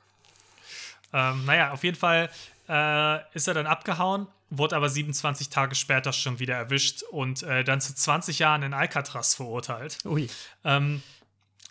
[1.14, 2.30] Ähm, naja, auf jeden Fall
[2.68, 7.64] äh, ist er dann abgehauen, wurde aber 27 Tage später schon wieder erwischt und äh,
[7.64, 9.98] dann zu 20 Jahren in Alcatraz verurteilt.
[10.06, 10.30] Ui.
[10.64, 11.02] Ähm,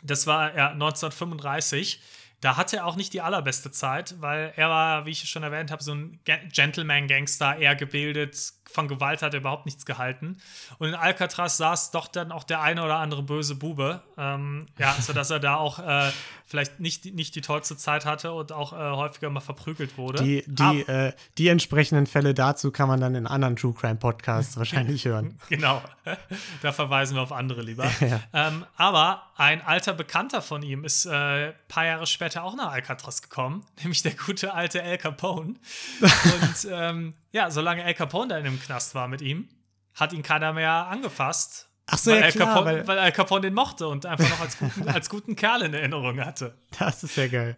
[0.02, 2.00] das war ja 1935.
[2.40, 5.70] Da hatte er auch nicht die allerbeste Zeit, weil er war, wie ich schon erwähnt
[5.70, 10.38] habe, so ein Gentleman-Gangster, eher gebildet, von Gewalt hat er überhaupt nichts gehalten.
[10.78, 14.02] Und in Alcatraz saß doch dann auch der eine oder andere böse Bube.
[14.18, 16.10] Ähm, ja, sodass er da auch äh,
[16.46, 20.22] vielleicht nicht, nicht die tollste Zeit hatte und auch äh, häufiger mal verprügelt wurde.
[20.22, 24.56] Die, die, äh, die entsprechenden Fälle dazu kann man dann in anderen True Crime Podcasts
[24.56, 25.38] wahrscheinlich hören.
[25.48, 25.82] Genau.
[26.62, 27.90] da verweisen wir auf andere lieber.
[28.06, 28.20] Ja.
[28.34, 32.70] Ähm, aber ein alter Bekannter von ihm ist ein äh, paar Jahre später auch nach
[32.70, 35.54] Alcatraz gekommen, nämlich der gute alte El Capone.
[36.00, 39.46] und ähm, ja, solange El Capone da in dem Knast war mit ihm,
[39.94, 41.68] hat ihn keiner mehr angefasst.
[41.86, 44.28] Ach so, weil, ja, Al klar, Capone, weil, weil Al Capone den mochte und einfach
[44.30, 46.56] noch als guten, als guten Kerl in Erinnerung hatte.
[46.78, 47.56] Das ist ja geil.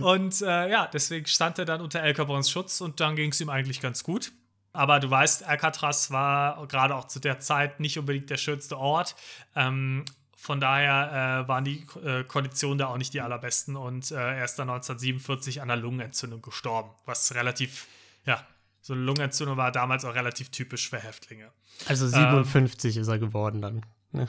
[0.00, 3.40] Und äh, ja, deswegen stand er dann unter El Capones Schutz und dann ging es
[3.40, 4.32] ihm eigentlich ganz gut.
[4.72, 9.16] Aber du weißt, Alcatraz war gerade auch zu der Zeit nicht unbedingt der schönste Ort.
[9.56, 10.04] Ähm,
[10.36, 14.44] von daher äh, waren die äh, Konditionen da auch nicht die allerbesten und äh, er
[14.44, 17.86] ist dann 1947 an einer Lungenentzündung gestorben, was relativ
[18.26, 18.44] ja,
[18.84, 21.50] so eine Lungenentzündung war damals auch relativ typisch für Häftlinge.
[21.86, 23.86] Also 57 ähm, ist er geworden dann.
[24.12, 24.28] Ne?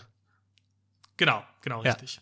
[1.17, 1.91] Genau, genau, ja.
[1.91, 2.21] richtig.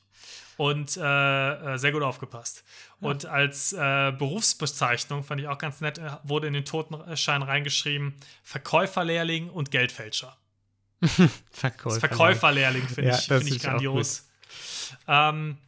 [0.58, 2.64] Und äh, äh, sehr gut aufgepasst.
[3.02, 3.10] Ja.
[3.10, 8.16] Und als äh, Berufsbezeichnung fand ich auch ganz nett, äh, wurde in den Totenschein reingeschrieben:
[8.42, 10.36] Verkäuferlehrling und Geldfälscher.
[11.52, 12.00] Verkäuferlehrling.
[12.00, 14.28] Verkäuferlehrling finde ja, ich, find ich grandios.
[15.08, 15.60] Ähm,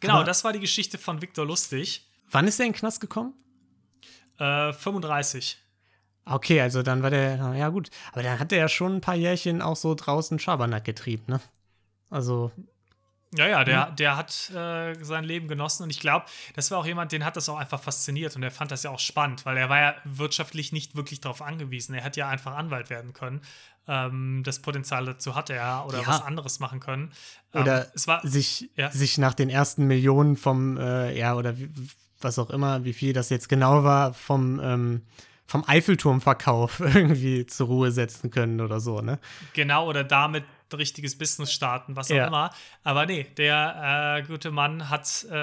[0.00, 2.04] genau, das war die Geschichte von Viktor Lustig.
[2.32, 3.34] Wann ist er in den Knast gekommen?
[4.40, 5.58] Äh, 35.
[6.30, 7.90] Okay, also dann war der, ja gut.
[8.12, 11.40] Aber dann hat er ja schon ein paar Jährchen auch so draußen Schabernack getrieben, ne?
[12.10, 12.50] Also.
[13.36, 16.24] Ja, ja, der, der hat äh, sein Leben genossen und ich glaube,
[16.56, 18.90] das war auch jemand, den hat das auch einfach fasziniert und er fand das ja
[18.90, 21.94] auch spannend, weil er war ja wirtschaftlich nicht wirklich darauf angewiesen.
[21.94, 23.42] Er hätte ja einfach Anwalt werden können.
[23.86, 26.06] Ähm, das Potenzial dazu hatte er oder Ja.
[26.08, 27.12] was anderes machen können.
[27.52, 28.90] Ähm, Oder es war, sich, ja.
[28.90, 31.68] sich nach den ersten Millionen vom, äh, ja, oder wie,
[32.20, 35.02] was auch immer, wie viel das jetzt genau war, vom, ähm,
[35.48, 39.18] vom Eiffelturmverkauf irgendwie zur Ruhe setzen können oder so, ne?
[39.54, 42.26] genau oder damit richtiges Business starten, was auch Ja.
[42.26, 42.50] immer.
[42.84, 45.34] Aber nee, der äh, gute Mann hat, äh,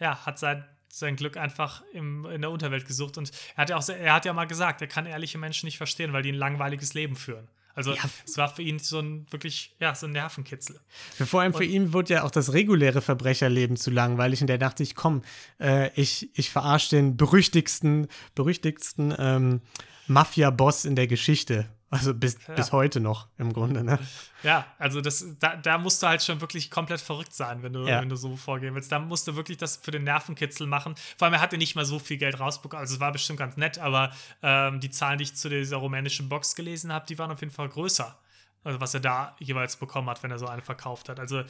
[0.00, 3.76] ja, hat sein, sein Glück einfach im, in der Unterwelt gesucht und er hat ja
[3.76, 6.34] auch er hat ja mal gesagt, er kann ehrliche Menschen nicht verstehen, weil die ein
[6.34, 7.46] langweiliges Leben führen.
[7.74, 8.02] Also Ja.
[8.26, 10.78] es war für ihn so ein wirklich, ja, so ein Nervenkitzel.
[11.24, 14.82] Vor allem für ihn wurde ja auch das reguläre Verbrecherleben zu langweilig und der dachte
[14.82, 15.22] ich, komm,
[15.58, 19.60] äh, ich, ich verarsche den berüchtigsten, berüchtigsten ähm,
[20.06, 21.66] Mafia-Boss in der Geschichte.
[21.92, 23.98] Also bis, bis heute noch im Grunde, ne?
[24.42, 27.86] Ja, also das, da, da musst du halt schon wirklich komplett verrückt sein, wenn du,
[27.86, 28.00] Ja.
[28.00, 28.90] wenn du so vorgehen willst.
[28.90, 30.94] Da musst du wirklich das für den Nervenkitzel machen.
[31.18, 32.80] Vor allem, er hatte nicht mal so viel Geld rausbekommen.
[32.80, 34.10] Also es war bestimmt ganz nett, aber
[34.42, 37.52] ähm, die Zahlen, die ich zu dieser rumänischen Box gelesen habe, die waren auf jeden
[37.52, 38.18] Fall größer.
[38.64, 41.20] Also was er da jeweils bekommen hat, wenn er so eine verkauft hat.
[41.20, 41.42] Also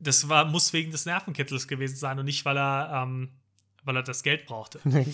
[0.00, 3.30] das war, muss wegen des Nervenkitzels gewesen sein und nicht, weil er, ähm,
[3.84, 4.80] weil er das Geld brauchte.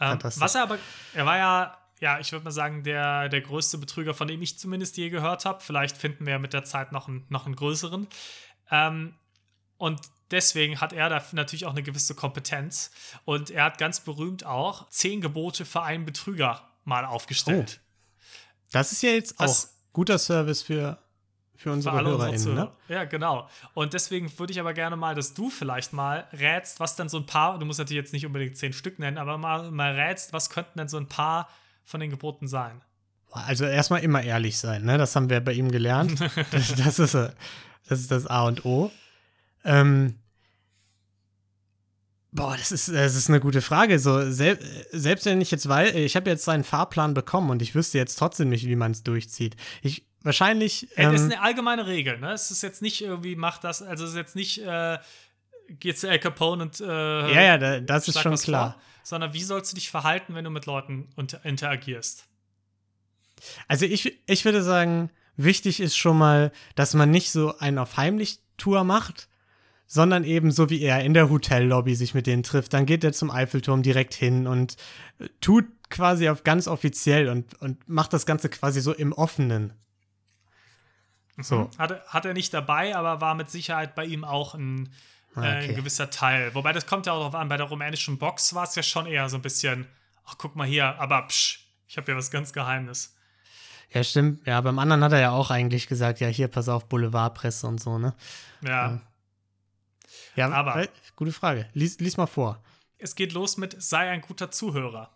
[0.00, 0.78] Ähm, was er aber,
[1.14, 4.58] er war ja, ja, ich würde mal sagen, der, der größte Betrüger, von dem ich
[4.58, 5.60] zumindest je gehört habe.
[5.62, 8.06] Vielleicht finden wir mit der Zeit noch einen, noch einen größeren.
[8.70, 9.14] Ähm,
[9.76, 12.90] und deswegen hat er da natürlich auch eine gewisse Kompetenz.
[13.24, 17.80] Und er hat ganz berühmt auch zehn Gebote für einen Betrüger mal aufgestellt.
[18.72, 20.98] Das ist ja jetzt Was- auch guter Service für,
[21.54, 22.42] für unsere unsere HörerInnen, ne?
[22.42, 22.76] Zuhörer.
[22.88, 23.48] Ja, genau.
[23.74, 27.18] Und deswegen würde ich aber gerne mal, dass du vielleicht mal rätst, was dann so
[27.18, 30.32] ein paar, du musst natürlich jetzt nicht unbedingt zehn Stück nennen, aber mal, mal rätst,
[30.32, 31.48] was könnten denn so ein paar
[31.84, 32.82] von den Geboten sein?
[33.30, 34.96] Also erstmal immer ehrlich sein, ne?
[34.96, 36.20] Das haben wir bei ihm gelernt.
[36.50, 38.90] das, das, ist, das ist das A und O.
[39.64, 40.18] Ähm,
[42.30, 43.98] boah, das ist, das ist eine gute Frage.
[43.98, 44.58] So, sel
[44.92, 48.16] selbst wenn ich jetzt weiß, ich habe jetzt seinen Fahrplan bekommen und ich wüsste jetzt
[48.16, 49.56] trotzdem nicht, wie man es durchzieht.
[49.82, 50.88] Ich wahrscheinlich.
[50.96, 52.32] Ey, das ist Ähm, eine allgemeine Regel, ne?
[52.32, 54.98] Es ist jetzt nicht irgendwie, mach das, also es ist jetzt nicht, äh,
[55.68, 58.72] geh zu Al Capone und äh, ja, ja, da, das ist schon klar.
[58.72, 61.08] Vor, sondern wie sollst du dich verhalten, wenn du mit Leuten
[61.44, 62.26] interagierst?
[63.68, 67.96] Also ich, ich würde sagen, wichtig ist schon mal, dass man nicht so einen auf
[67.96, 69.28] Heimlich-Tour macht,
[69.86, 72.72] sondern eben so wie er in der Hotellobby sich mit denen trifft.
[72.72, 74.76] Dann geht er zum Eiffelturm direkt hin und
[75.18, 79.74] äh, tut quasi auf ganz offiziell und, und macht das Ganze quasi so im Offenen.
[81.36, 81.68] So.
[81.78, 84.88] Hat, hat er nicht dabei, aber war mit Sicherheit bei ihm auch ein,
[85.36, 85.74] äh, Ah, ein okay.
[85.74, 86.54] gewisser Teil.
[86.54, 89.06] Wobei das kommt ja auch darauf an, bei der rumänischen Box war es ja schon
[89.06, 89.86] eher so ein bisschen,
[90.24, 93.14] ach guck mal hier, aber psch, ich habe ja was ganz Geheimes.
[93.92, 94.46] Ja, stimmt.
[94.46, 97.80] Ja, beim anderen hat er ja auch eigentlich gesagt, ja, hier, pass auf, Boulevardpresse und
[97.80, 98.14] so, ne?
[98.62, 99.00] Ja.
[100.36, 101.68] Ja, Aber- weil- gute Frage.
[101.74, 102.62] Lies, lies mal vor.
[102.98, 105.10] Es geht los mit, sei ein guter Zuhörer.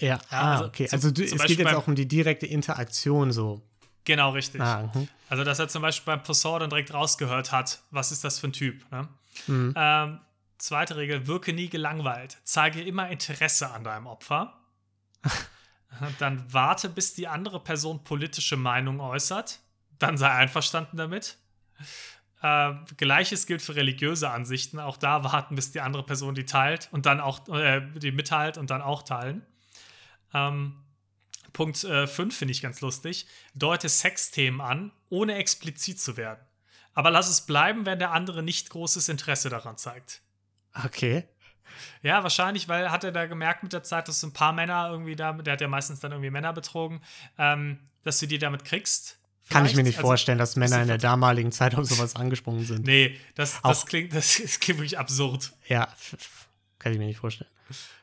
[0.00, 0.86] Ja, ah, also okay.
[0.86, 3.62] zum- Also du, es Beispiel geht jetzt beim- auch um die direkte Interaktion so.
[4.04, 4.60] Genau, richtig.
[4.60, 5.06] Ah, mhm.
[5.28, 8.48] Also, dass er zum Beispiel beim Poisson dann direkt rausgehört hat, was ist das für
[8.48, 8.90] ein Typ.
[8.90, 9.06] Ne?
[9.46, 9.74] Mhm.
[9.76, 10.20] Ähm,
[10.58, 12.38] zweite Regel, wirke nie gelangweilt.
[12.44, 14.60] Zeige immer Interesse an deinem Opfer.
[16.18, 19.60] dann warte, bis die andere Person politische Meinung äußert.
[19.98, 21.38] Dann sei einverstanden damit.
[22.42, 24.80] Äh, Gleiches gilt für religiöse Ansichten.
[24.80, 28.58] Auch da warten, bis die andere Person die teilt und dann auch äh, die mitteilt
[28.58, 29.46] und dann auch teilen.
[30.34, 30.76] Ähm,
[31.52, 33.26] Punkt 5 finde ich ganz lustig.
[33.54, 36.40] Deute Sexthemen an, ohne explizit zu werden.
[36.94, 40.20] Aber lass es bleiben, wenn der andere nicht großes Interesse daran zeigt.
[40.84, 41.24] Okay.
[42.02, 44.88] Ja, wahrscheinlich, weil hat er da gemerkt mit der Zeit, dass so ein paar Männer
[44.90, 47.00] irgendwie da, der hat ja meistens dann irgendwie Männer betrogen,
[47.38, 49.18] ähm, dass du die damit kriegst.
[49.48, 49.86] Kann ich mir Vielleicht?
[49.86, 52.86] nicht Also, vorstellen, dass Männer in der damaligen Zeit auf sowas angesprungen sind.
[52.86, 55.52] Nee, das, das, klingt, das, das klingt wirklich absurd.
[55.66, 55.88] Ja,
[56.78, 57.50] kann ich mir nicht vorstellen.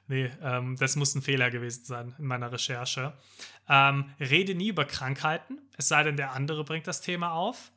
[0.08, 3.14] Nee, ähm, das muss ein Fehler gewesen sein in meiner Recherche.
[3.68, 7.72] Ähm, rede nie über Krankheiten, es sei denn, der andere bringt das Thema auf.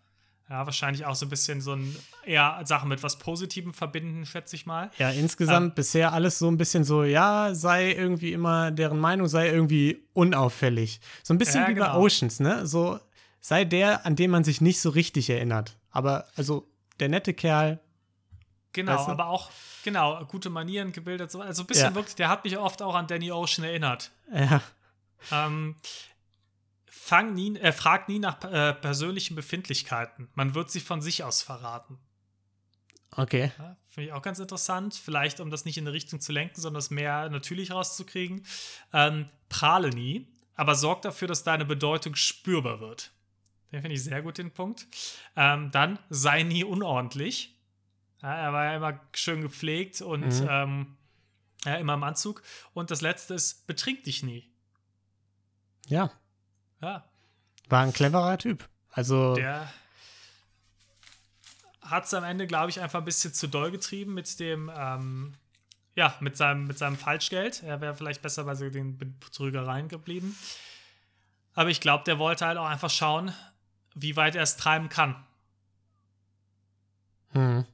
[0.53, 1.97] Ja, wahrscheinlich auch so ein bisschen so ein
[2.27, 4.91] eher Sachen mit was Positivem verbinden, schätze ich mal.
[4.99, 9.49] Ja, insgesamt bisher alles so ein bisschen so, ja, sei irgendwie immer, deren Meinung sei
[9.49, 11.01] irgendwie unauffällig.
[11.23, 11.99] So ein bisschen Ja, wie bei genau.
[12.03, 12.67] Oceans, ne?
[12.67, 13.01] So,
[13.41, 15.79] sei der, an den man sich nicht so richtig erinnert.
[15.91, 16.69] Aber, also,
[17.01, 17.81] der nette Kerl,
[18.75, 19.13] Genau, Weißt du?
[19.13, 19.51] aber auch,
[19.85, 21.31] genau, gute Manieren gebildet.
[21.31, 21.95] So, also ein bisschen Ja.
[21.95, 24.11] wirklich, der hat mich oft auch an Danny Ocean erinnert.
[24.31, 24.61] ja,
[25.31, 25.77] Ähm,
[26.95, 30.29] fang nie, äh, frag nie nach äh, persönlichen Befindlichkeiten.
[30.35, 31.99] Man wird sie von sich aus verraten.
[33.17, 33.51] okay.
[33.59, 34.95] Ja, Finde ich auch ganz interessant.
[34.95, 38.45] Vielleicht, um das nicht in eine Richtung zu lenken, sondern es mehr natürlich rauszukriegen.
[38.93, 43.11] Ähm, prahle nie, aber sorg dafür, dass deine Bedeutung spürbar wird.
[43.71, 44.87] Den finde ich sehr gut, den Punkt.
[45.37, 47.55] Ähm, dann sei nie unordentlich.
[48.23, 50.47] Ja, er war ja immer schön gepflegt und Mhm.
[50.49, 50.97] ähm,
[51.65, 52.43] ja, immer im Anzug.
[52.75, 54.51] Und das letzte ist, betrink dich nie.
[55.87, 56.11] Ja,
[56.83, 57.05] Ja,
[57.69, 58.69] war ein cleverer Typ.
[58.91, 59.73] Also, der
[61.81, 65.35] hat es am Ende, glaube ich, einfach ein bisschen zu doll getrieben mit dem, ähm,
[65.95, 67.63] ja, mit seinem, mit seinem Falschgeld.
[67.63, 70.37] Er wäre vielleicht besser bei so den Betrügereien geblieben.
[71.55, 73.33] Aber ich glaube, der wollte halt auch einfach schauen,
[73.95, 75.17] wie weit er es treiben kann.
[77.33, 77.65] hm.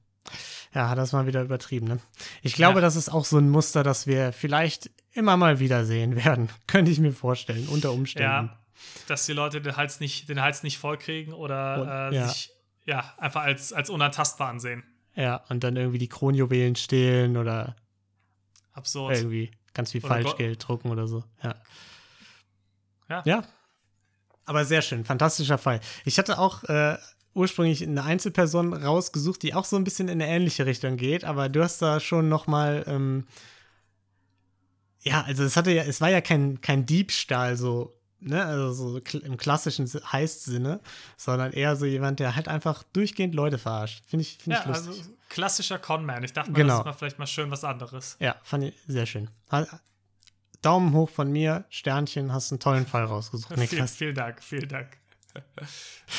[0.75, 1.87] ja, hat das mal wieder übertrieben.
[1.87, 1.99] Ne?
[2.43, 2.81] Ich glaube, Ja.
[2.83, 6.49] das ist auch so ein Muster, das wir vielleicht immer mal wieder sehen werden.
[6.67, 8.49] Könnte ich mir vorstellen, unter Umständen.
[8.49, 8.59] Ja,
[9.07, 12.29] dass die Leute den Hals nicht, den Hals nicht vollkriegen oder Und- äh, ja.
[12.29, 12.51] sich
[12.85, 14.83] ja, einfach als, als unantastbar ansehen.
[15.15, 17.77] Ja, und dann irgendwie die Kronjuwelen stehlen oder
[18.73, 19.17] Absurd.
[19.17, 21.25] irgendwie ganz viel Oder Go- Falschgeld drucken oder so.
[21.43, 21.55] Ja.
[23.09, 23.23] Ja.
[23.25, 23.43] Ja.
[24.45, 25.81] Aber sehr schön, fantastischer Fall.
[26.05, 26.97] Ich hatte auch äh,
[27.35, 31.49] ursprünglich eine Einzelperson rausgesucht, die auch so ein bisschen in eine ähnliche Richtung geht, aber
[31.51, 33.27] du hast da schon noch mal ähm,
[35.03, 38.99] ja, also es hatte ja, es war ja kein, kein Diebstahl so, ne, also so
[39.19, 40.81] im klassischen Si- Heist-Sinne,
[41.17, 44.03] sondern eher so jemand, der halt einfach durchgehend Leute verarscht.
[44.07, 44.89] Finde ich, finde Ja, ich lustig.
[44.99, 46.25] also klassischer Conman.
[46.25, 46.69] Ich dachte mal, Genau.
[46.75, 48.17] das ist mal vielleicht mal schön was anderes.
[48.21, 49.29] Ja, fand ich sehr schön.
[50.63, 53.95] Daumen hoch von mir, Sternchen, hast einen tollen Fall rausgesucht, Vielen, Niklas.
[53.97, 54.97] vielen Dank, vielen Dank.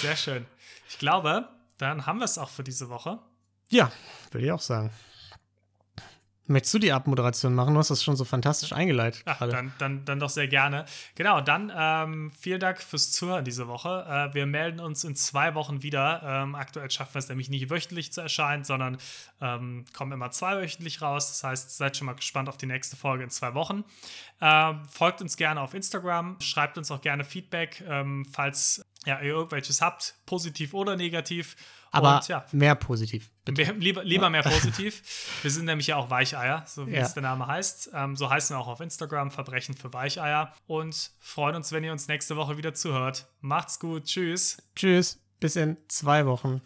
[0.02, 0.46] Sehr schön.
[0.88, 3.20] Ich glaube, dann haben wir es auch für diese Woche.
[3.70, 3.92] Ja,
[4.32, 4.92] würde ich auch sagen.
[6.50, 7.76] Möchtest du die Abmoderation machen?
[7.76, 10.86] Du hast das schon so fantastisch eingeleitet Ach, dann, dann, dann doch sehr gerne.
[11.14, 14.04] Genau, dann ähm, vielen Dank fürs Zuhören diese Woche.
[14.10, 16.24] Äh, wir melden uns in zwei Wochen wieder.
[16.24, 18.98] Ähm, aktuell schaffen wir es nämlich nicht wöchentlich zu erscheinen, sondern
[19.42, 21.28] ähm, kommen immer zweiwöchentlich raus.
[21.28, 23.84] Das heißt, seid schon mal gespannt auf die nächste Folge in zwei Wochen.
[24.42, 29.34] Ähm, folgt uns gerne auf Instagram, schreibt uns auch gerne Feedback, ähm, falls ja, ihr
[29.34, 31.56] irgendwelches habt, positiv oder negativ.
[31.92, 33.32] Aber Und ja, mehr positiv.
[33.50, 35.02] Mehr, lieber, lieber mehr positiv.
[35.42, 37.02] Wir sind nämlich ja auch Weicheier, so wie Ja.
[37.02, 37.90] es der Name heißt.
[37.94, 40.54] Ähm, so heißen wir auch auf Instagram, Verbrechen für Weicheier.
[40.68, 43.28] Und freuen uns, wenn ihr uns nächste Woche wieder zuhört.
[43.42, 44.06] Macht's gut.
[44.06, 44.58] Tschüss.
[44.76, 46.62] Tschüss, bis in zwei Wochen.